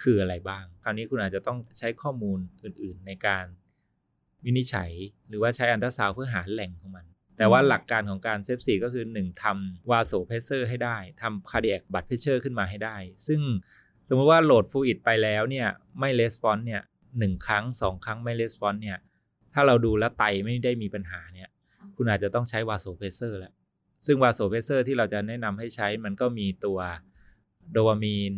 [0.00, 3.44] คืออะไรบ้าง คราวนี้คุณอาจจะต้องใช้ข้อมูลอื่นๆในการ
[4.44, 4.90] วินิจฉัย
[5.28, 7.06] หรือว่าใช้อันตราซาวด์เพื่อหาแหล่งของมัน
[7.38, 13.40] แต่ว่าหลักการของการเซฟซีก็คือ 1ทำวาโซเพเซอร์ให้ได้ทำคาร์ดิแอคบัตเพเชอร์ขึ้นมาให้ได้ ซึ่ง
[14.08, 15.68] สมมติว่าโหลดฟลูอิดไปแล้วเนี่ย
[16.00, 16.82] ไม่レスปอนเนี่ย
[17.18, 18.98] หนึ่งครั้งสองครั้งไม่レスปอนเนี่ย
[19.54, 21.48] ถ้าเราดูแล้วไตไม่ได้มีปัญหาเนี่ย
[21.96, 23.52] คุณอาจจะต้องใช้วาโซเพเซอร์แล้ว
[24.06, 26.78] ซึ่งวาโซเพเซอร์ที่เราจะแนะนำให้ใช้มันก็มีตัว
[27.72, 28.34] โดปามีน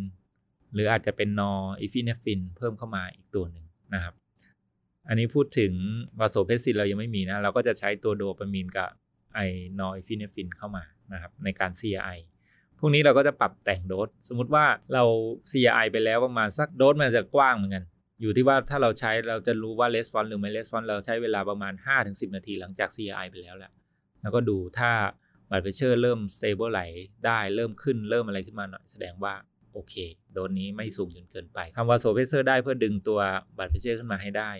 [0.73, 4.13] หรืออาจจะเป็นนอร์อิฟิเนฟินเพิ่มเข้ามาอีกตัวหนึ่งนะครับ
[5.07, 5.73] อันนี้พูดถึง
[6.19, 8.89] วาโซเพสซินเรายังไม่มีนะ เราก็จะใช้ตัวโดปามีนกับ
[9.35, 9.39] ไอ
[9.79, 12.19] นอร์อิฟิเนฟินเข้ามานะครับในการ CRI
[12.79, 15.03] พวกนี้เราก็จะปรับแต่งโดส สมมุติว่าเรา
[15.51, 17.83] CRI ไปแล้วประมาณสักโดสมันจะกว้างเหมือนกัน
[18.21, 23.71] อยู่ที่ว่าถ้าเราใช้เราจะรู้ว่าレスปอนหรือไม่レスปอนเราใช้เวลาประมาณ 5-10 นาทีหลังจาก CRI ไปแล้วแหละ
[24.21, 24.91] แล้วก็ดูถ้า
[25.49, 26.81] บัตรเพชเชอร์เริ่มสเตเบิลไหล
[27.25, 29.33] ได้เริ่มขึ้นเริ่มอะไรขึ้นมาหน่อยแสดงว่า
[29.73, 29.95] โอเค
[30.33, 33.19] โดนนี้ไม่สูงจนเกินไปทำวาโซเพชเชอร์ได้เพื่อดึงตัว
[33.57, 34.51] บัตรเพชเชอร์ขึ้นมาให้ได้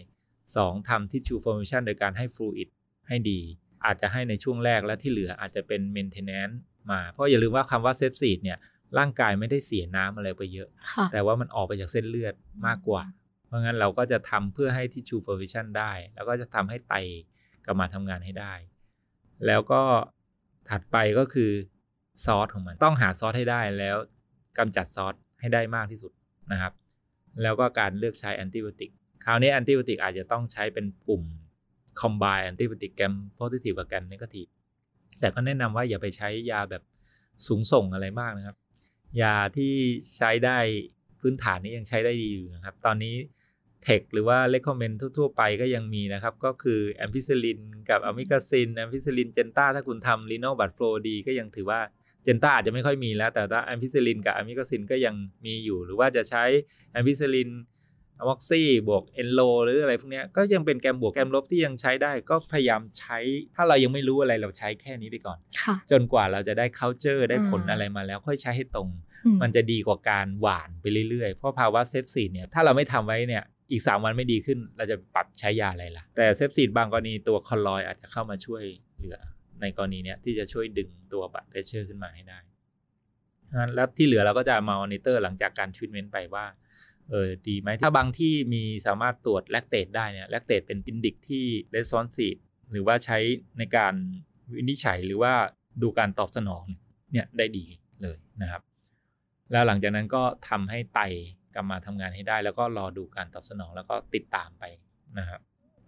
[0.52, 0.88] 2.
[0.88, 2.68] ทำ tissue perfusion โดยการให้ fluid
[3.08, 3.40] ให้ดี
[3.84, 8.58] อาจจะให้ในช่วงแรกและที่เหลืออาจจะเป็น maintenance มาเพราะอย่าลืมว่าคำว่า sepsis เนี่ย
[8.98, 12.34] ร่างกายไม่ได้เสียน้ำอะไรไปเยอะค่ะแต่ว่ามันออกไปจากเส้นเลือด
[12.66, 13.02] มากกว่า
[13.46, 16.94] เพราะงั้นเราก็จะทำเพื่อให้ tissue perfusion ได้ แล้วก็จะทำให้ไต
[17.64, 18.54] กลับมาทำงานให้ได้
[19.46, 19.82] แล้วก็
[20.70, 21.50] ถัดไปก็คือ
[22.24, 23.96] source ของมันต้องหา source ให้ได้แล้ว
[24.58, 26.12] กำจัด source ให้ได้มากที่สุด
[26.52, 26.72] นะครับ
[27.42, 28.90] แล้วก็การเลือกใช้แอนติบ o ติก
[29.24, 31.22] คราวนี้แอนติบ o ติกอาจจะต้องใช้เป็นกลุ่ม
[32.00, 34.46] combine แอนติบ o ติกแกมโพซิทีฟกับแกมเนกาทีฟ
[35.20, 36.82] แต่ก็แนะนำว่าอย่าไปใช้ยาแบบ
[37.46, 38.56] สูงส่งอะไรมากนะครับ
[39.22, 39.72] ยาที่
[40.16, 40.58] ใช้ได้
[41.20, 43.14] พื้นฐานนี้ยังใช้ได้ดีอยู่นะครับ ตอนนี้
[43.84, 47.60] text หรือว่า recommend ทั่วๆไปก็ยังมีนะครับ ก็คือ ampicillin
[47.90, 51.80] กับ amikacin ampicillin genta ถ้าคุณทำ renal blood flow ดีก็ยังถือว่า
[52.22, 56.44] genta อาจจะไม่ค่อยมีแล้ว แต่ถ้า ampicillin กับ amikacin ก็ยังมีอยู่ หรือว่าจะใช้
[56.92, 57.48] ampicillin
[58.18, 63.18] amoxy บวก enro หรืออะไรพวกเนี้ยก็ยังเป็น gram บวก gram ลบที่ยังใช้ได้ก็พยายามใช้
[63.56, 68.88] ถ้าเรายังไม่รู้อะไรเราใช้แค่นี้ไปก่อนค่ะจนกว่าเราจะได้ culture ได้ผลอ่าอะไรมาแล้วค่อยใช้ให้ตรง
[69.26, 78.62] อืม มันจะดีกว่าการหว่านไปเรื่อยๆ เพราะภาวะ sepsis เนี่ยถ้าเราไม่ทำไว้เนี่ยอีก 3 วันไม่ดีขึ้น เราจะปรับใช้ยาอะไรล่ะ แต่ sepsis บางกรณีตัว colloid อาจจะเข้ามาช่วย
[78.96, 79.18] เหลือ
[79.60, 82.38] ในกรณีเนี้ยที่จะช่วยดึงตัว blood pressure ขึ้นมาให้ได้
[83.54, 86.44] งั้นแล้วที่เหลือเราก็จะมามอนิเตอร์หลังจากการทรีทเมนต์ไปว่า
[87.10, 91.44] เออดีไหมถ้าบางที่มีสามารถตรวจ lactate ได้เนี่ย lactate เป็น index ที่
[91.76, 92.38] responsive
[92.72, 93.18] หรือว่าใช้
[93.58, 93.94] ในการ
[94.54, 95.32] วินิจฉัยหรือว่า
[95.82, 96.64] ดูการตอบสนอง
[97.12, 97.66] เนี่ยได้ดี
[98.02, 98.62] เลยนะครับ
[99.52, 101.00] แล้วหลังจากนั้นก็ทำให้ไต
[101.54, 104.64] กลับมาทำงานให้ได้ แล้วก็รอดูการตอบสนองแล้วก็ติดตามไป
[105.18, 105.40] นะครับ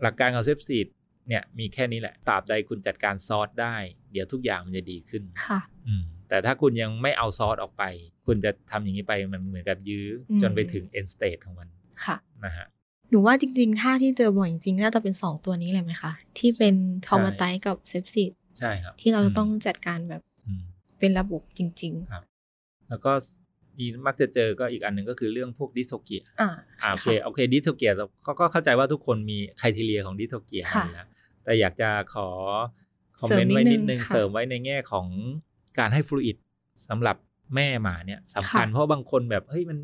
[0.02, 0.86] หลักการของ sepsis
[1.28, 3.76] เนี่ยมีแค่นี้แหละตราบใดคุณจัดการซอสได้
[4.12, 7.84] เดี๋ยวทุกอย่างมันจะดีขึ้นค่ะ อืม แต่ถ้าคุณยังไม่เอาซอสออกไป
[8.26, 11.68] คุณจะทำอย่างนี้ไปมันเหมือนกับยื้ออมจนไปถึง end state ของมัน
[12.04, 12.66] ค่ะนะฮะ
[13.10, 16.74] หนูว่าจริงๆถ้าที่เจอบ่อยจริงๆ น่าจะเป็นสองตัวนี้เลยไหมคะ ที่เป็น
[17.06, 20.62] traumatize กับ sepsisใช่ครับ ที่เราจะต้องจัดการแบบอืม
[20.98, 21.94] เป็นระบบจริง
[22.90, 23.12] แล้วก็
[23.78, 26.50] อีมักจะเจอก็อีกอันหนึ่งก็คือเรื่องพวก dystocia ๆอ่า
[26.82, 31.08] อ่าโอเคโอเค dystocia เราก็ก็เข้าใจว่าทุกคนมีค r i ทีเรียของดิสโทเกียค่ะแล้ว
[31.44, 32.28] แต่อยากจะขอ
[33.20, 35.06] comment เสริมนิดไว้นิดนึงนึงค่ะเสริมไว้ในแง่ของ
[35.78, 36.36] การให้ fluid
[36.88, 37.16] สำหรับ
[37.54, 39.78] แม่หมาเนี่ยสำคัญค่ะเพราะบางคนแบบเฮ้ยมัน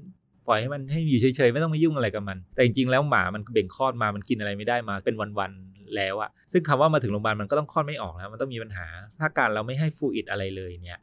[0.46, 8.86] ปล่อยให้มันให้อยู่เฉยๆ ไม่ต้องมายุ่งอะไรกับมัน แต่จริงๆ แล้วหมามันเบ่งคลอดมามันกินอะไรไม่ได้มาเป็นวันๆแล้วอะซึ่งคำว่ามาถึงโรงพยาบาลมันก็ต้องคลอดไม่ออกแล้วมันต้องมีปัญหา
[9.20, 11.00] ถ้าการเราไม่ให้ฟลูอิดอะไรเลยเนี่ย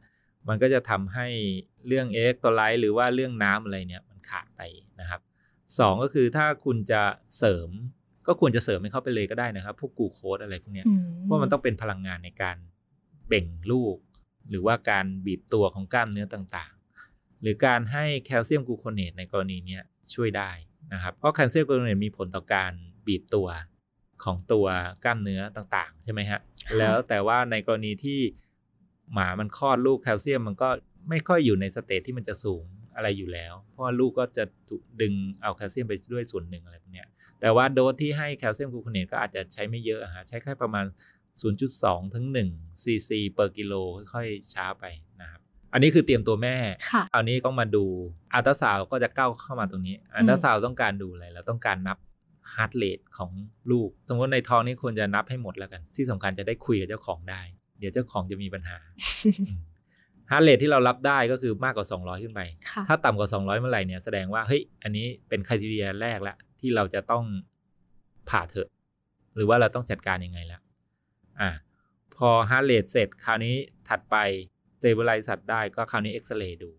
[0.48, 1.26] มันก็จะทำให้
[1.86, 4.60] เรื่องเอเล็กโทรไลต์หรือว่าเรื่องน้ำอะไรเนี่ยมันขาดไป
[5.00, 5.20] นะครับ
[5.78, 7.02] สองก็คือถ้าคุณจะ
[7.38, 7.68] เสริม
[8.26, 12.56] ก็ควรจะเสริมให้เขาไปเลยก็ได้นะครับ พวกกลูโคสอะไรพวกเนี้ยอืมเพราะมันต้องเป็นพลังงานในการ
[13.28, 13.96] เบ่งลูก
[14.48, 19.82] หรือว่าการบีบตัวของกล้ามเนื้อต่างๆ หรือการให้แคลเซียมกลูโคเนตในกรณีเนี้ย
[20.14, 20.50] ช่วยได้
[20.92, 22.72] นะครับ เพราะแคลเซียมกลูโคเนตมีผลต่อการ
[23.06, 23.48] บีบตัว
[24.24, 24.66] ของตัว
[25.04, 26.40] กล้ามเนื้อต่างๆ ใช่ไหมฮะ
[26.78, 28.20] แล้วแต่ว่าในกรณีที่
[29.12, 30.68] หมามันคลอดลูกแคลเซียมมันก็
[31.08, 32.64] ไม่ค่อยอยู่ใน stage ที่มันจะสูง
[32.96, 37.08] อะไรอยู่แล้ว เพราะว่าลูกก็จะถูกดึงเอาแคลเซียมไปด้วยส่วนหนึ่งอะไรพวกเนี้ย
[37.40, 40.84] แต่ว่าโดสที่ให้ calcium gluconate ก็อาจจะใช้ไม่เยอะอะฮะใช้แค่ประมาณ
[41.42, 43.74] 0.2 ถึง1ซีซี per กิโล
[44.12, 44.84] ค่อยๆ ช้าไป
[45.20, 45.40] นะครับ
[45.72, 46.56] อันนี้คือเตรียมตัวแม่
[46.90, 47.84] ค่ะคราวนี้ก็มาดู
[48.32, 51.98] อัลตราซาวก็จะก้าวเข้ามาตรงนี้ อัลตราซาวต้องการดูอะไรเราต้องการนับ
[52.54, 53.30] heart rate ของ
[53.70, 57.40] ลูก สมมติในท้องนี่ควรจะนับให้หมดแล้วกัน ที่สำคัญจะได้คุยกับเจ้าของได้
[57.78, 58.78] เดี๋ยวเจ้าของจะมีปัญหา
[60.30, 67.24] heart rate ที่เรารับได้ก็คือมากกว่า 200 ขึ้นไปค่ะถ้าต่ำกว่า 200 เมื่อไหร่เนี่ยแสดงว่าเฮ้ยอันนี้เป็น criteria แรกละที่เราจะต้อง
[68.28, 68.68] ผ่าเถอะ
[69.36, 70.60] หรือว่าเราต้องจัดการยังไงแล้ว
[71.40, 71.50] อ่า
[72.16, 73.54] พอ heart rate เสร็จคราวนี้
[73.88, 74.16] ถัดไป
[74.80, 76.70] เ a เบ l ไลซ์สัตว์ได้ก็คราวนี้เอ็กซเรย์ดู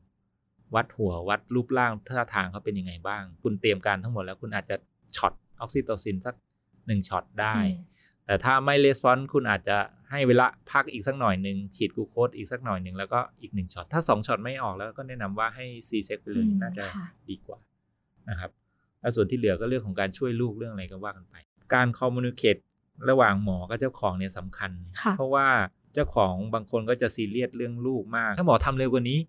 [0.76, 4.76] วัดหัววัดรูปร่างท่าทางเขาเป็นยังไงบ้าง คุณเตรียมการทั้งหมดแล้วคุณอาจจะ
[5.16, 6.36] shot oxytocin สัก
[6.88, 7.90] หนึ่งช็อตได้อืม
[8.26, 9.78] แต่ถ้าไม่ respond คุณอาจจะ
[10.12, 17.60] ให้เวลาพักอีกสักหน่อยหนึ่งฉีดกลูโคสอีกสักหน่อยหนึ่งแล้วก็อีกหนึ่งช็อตถ้าสองช็อตไม่ออกแล้วก็แนะนำว่าให้ C-sec ไปเลยอืมน่าจะค่ะดีกว่า
[18.30, 18.52] นะครับ
[19.02, 21.36] แล้วส่วนที่เหลือก็เรื่องของการช่วยลูกเรื่องอะไรก็ว่ากันไป
[21.74, 22.56] การ communicate
[23.10, 25.48] ระหว่างหมอกับเจ้าของเนี่ยสำคัญค่ะเพราะว่า
[25.94, 29.20] เจ้าของบางคนก็จะซีเรียสเรื่องลูกมาก ถ้าหมอทำเร็วกว่านี้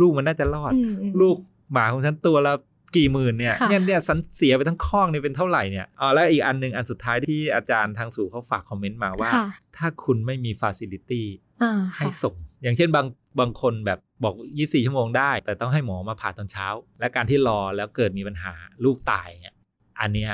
[0.00, 1.36] ลูกมันน่าจะรอดอืมอืมลูก
[1.72, 2.54] หมาของฉันตัวละ
[2.96, 9.46] กี่หมื่นเนี่ยค่ะเนี่ยเนี่ยฉันเสียไปทั้งท้องเนี่ยเป็นเท่าไหร่เนี่ยอ๋อแล้วอีกอันหนึ่งอันสุดท้ายที่อาจารย์ทางสูติเขาฝากคอมเมนต์มาว่าค่ะ
[9.76, 11.26] ถ้าคุณไม่มี facility
[11.62, 13.06] อ่าให้ค่ะส่ง อย่างเช่นบาง
[13.40, 16.66] บางคนแบบบอก 24 ชั่วโมงได้ แต่ต้องให้หมอมาผ่าตอนเช้า
[17.00, 19.54] และการที่รอแล้วเกิดมีปัญหาลูกตายเนี่ย
[20.00, 20.32] อันเนี้ย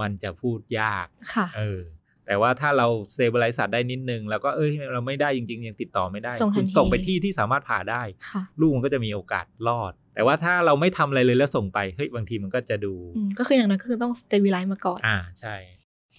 [0.00, 1.80] มันจะพูดยากค่ะเออ
[2.26, 15.54] แต่ว่าถ้าเรา stabilize สัตว์ได้นิดนึง แล้วก็เอ้ยเราไม่ได้จริงๆ ยังติดต่อไม่ได้ส่งทันคุณทีส่งไปที่ที่สามารถผ่าได้ค่ะลูกมันก็จะมีโอกาสรอด แต่ว่าถ้าเราไม่ทำอะไรเลยแล้วส่งไปเฮ้ยบางทีมันก็จะดูอืมก็คืออย่างนั้นก็คือต้อง stabilize มาก่อน อ่าใช่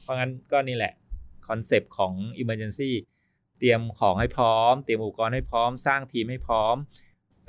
[0.02, 0.94] เพราะงั้นก็นี่แหละ
[1.48, 2.92] concept ของ Emergency
[3.60, 6.76] เตรียมของให้พร้อม เตรียมอุปกรณ์ให้พร้อม สร้างทีมให้พร้อม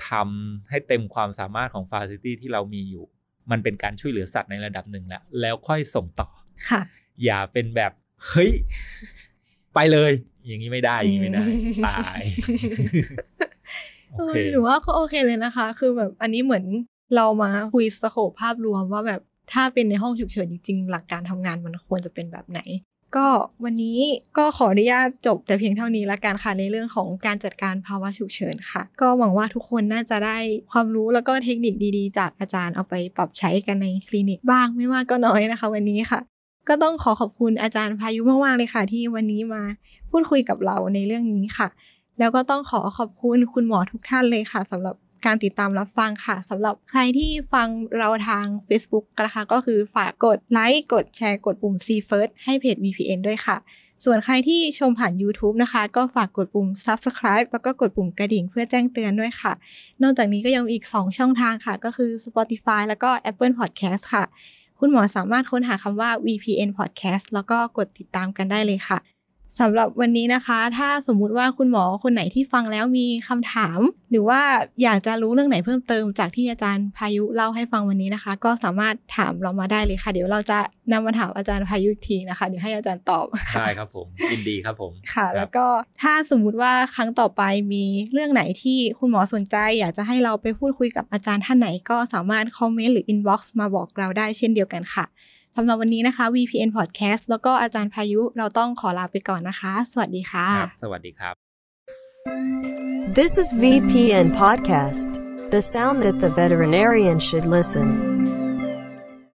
[0.08, 3.04] ทำให้เต็มความสามารถของ facility ที่เรามีอยู่
[3.50, 6.28] มันเป็นการช่วยเหลือสัตว์ในระดับหนึ่งแล้ว แล้วค่อยส่งต่อ
[6.68, 6.80] ค่ะ
[7.24, 7.92] อย่าเป็นแบบ
[8.28, 8.50] เฮ้ย
[9.74, 10.12] ไปเลย
[10.46, 11.42] อย่างนี้ไม่ได้ อย่างนี้ไม่ได้
[11.86, 12.20] ตาย
[14.14, 16.64] โอเคเออหรือว่าก็โอเคเลยนะคะ คือแบบอันนี้เหมือน
[17.16, 19.20] เรามาคุยสโคปภาพรวมว่าแบบ
[19.52, 22.60] ถ้าเป็นในห้องฉุกเฉินจริงๆ หลักการทำงานมันควรจะเป็นแบบไหน
[23.16, 23.28] ก็
[23.64, 23.98] วันนี้
[24.38, 30.38] ก็ขออนุญาตจบแต่เพียงเท่านี้ละกันค่ะในเรื่องของการจัดการภาวะฉุกเฉินค่ะ ก็หวังว่าทุกคนน่าจะได้
[30.72, 36.20] ความรู้แล้วก็เทคนิคดีๆ จากอาจารย์เอาไปปรับใช้กันในคลินิกบ้างไม่มากก็น้อยนะคะ วันนี้ค่ะ
[36.68, 39.62] ก็ต้องขอขอบคุณอาจารย์พายุมากๆเลยค่ะ ที่วันนี้มา
[40.10, 41.68] พูดคุยกับเราในเรื่องนี้ค่ะ
[42.18, 44.94] แล้วก็ต้องขอขอบคุณคุณหมอทุกท่านเลยค่ะสำหรับ
[45.26, 53.56] การติดตามรับฟังค่ะสำหรับใครที่ฟังเราทาง Facebook นะคะก็คือฝากกดไลค์กดแชร์กดปุ่ม See First ให้เพจ VPN ด้วยค่ะ
[54.04, 59.52] ส่วนใครที่ชมผ่าน YouTube นะคะ ก็ฝากกดปุ่ม Subscribe แล้วก็กดปุ่มกระดิ่งเพื่อแจ้งเตือนด้วยค่ะ
[60.02, 64.24] นอกจากนี้ก็ยังมีอีก 2 ช่องทางค่ะ ก็คือ Spotify แล้วก็ Apple Podcast ค่ะ
[64.80, 68.98] คุณหมอสามารถค้นหาคำว่า VPN Podcast แล้วก็กดติดตามกันได้เลยค่ะ
[69.60, 73.80] สำหรับวันนี้นะคะ ถ้าสมมุติว่าคุณหมอคนไหนที่ฟังแล้วมีคำถาม
[74.10, 74.40] หรือว่า
[74.82, 80.58] อยากจะรู้เรื่องไหนเพิ่มเติมจากที่อาจารย์พายุเล่าให้ฟังวันนี้นะคะ ก็สามารถถามเรามาได้เลยค่ะ เดี๋ยวเราจะ
[80.92, 85.66] นำมาถามอาจารย์พายุอีกทีนะคะเดี๋ยวให้อาจารย์ตอบค่ะใช่ครับผมยินดีครับผมค่ะรับแล้วก็
[86.02, 87.42] ถ้าสมมุติว่าครั้งต่อไป
[87.72, 95.04] มีเรื่องไหนที่คุณหมอสนใจ อยากจะให้เราไปพูดคุยกับอาจารย์ท่านไหน ก็สามารถคอมเมนต์หรือ inbox มาบอกเราได้เช่นเดียวกันค่ะ
[95.60, 101.34] สำหรับวันนี้นะคะ VPN Podcast แล้วก็อาจารย์พายุเราต้องขอลาไปก่อนนะคะ สวัสดีค่ะครับสวัสดีครับ
[103.18, 105.10] This is VPN Podcast,
[105.54, 107.86] the sound that the veterinarian should listen.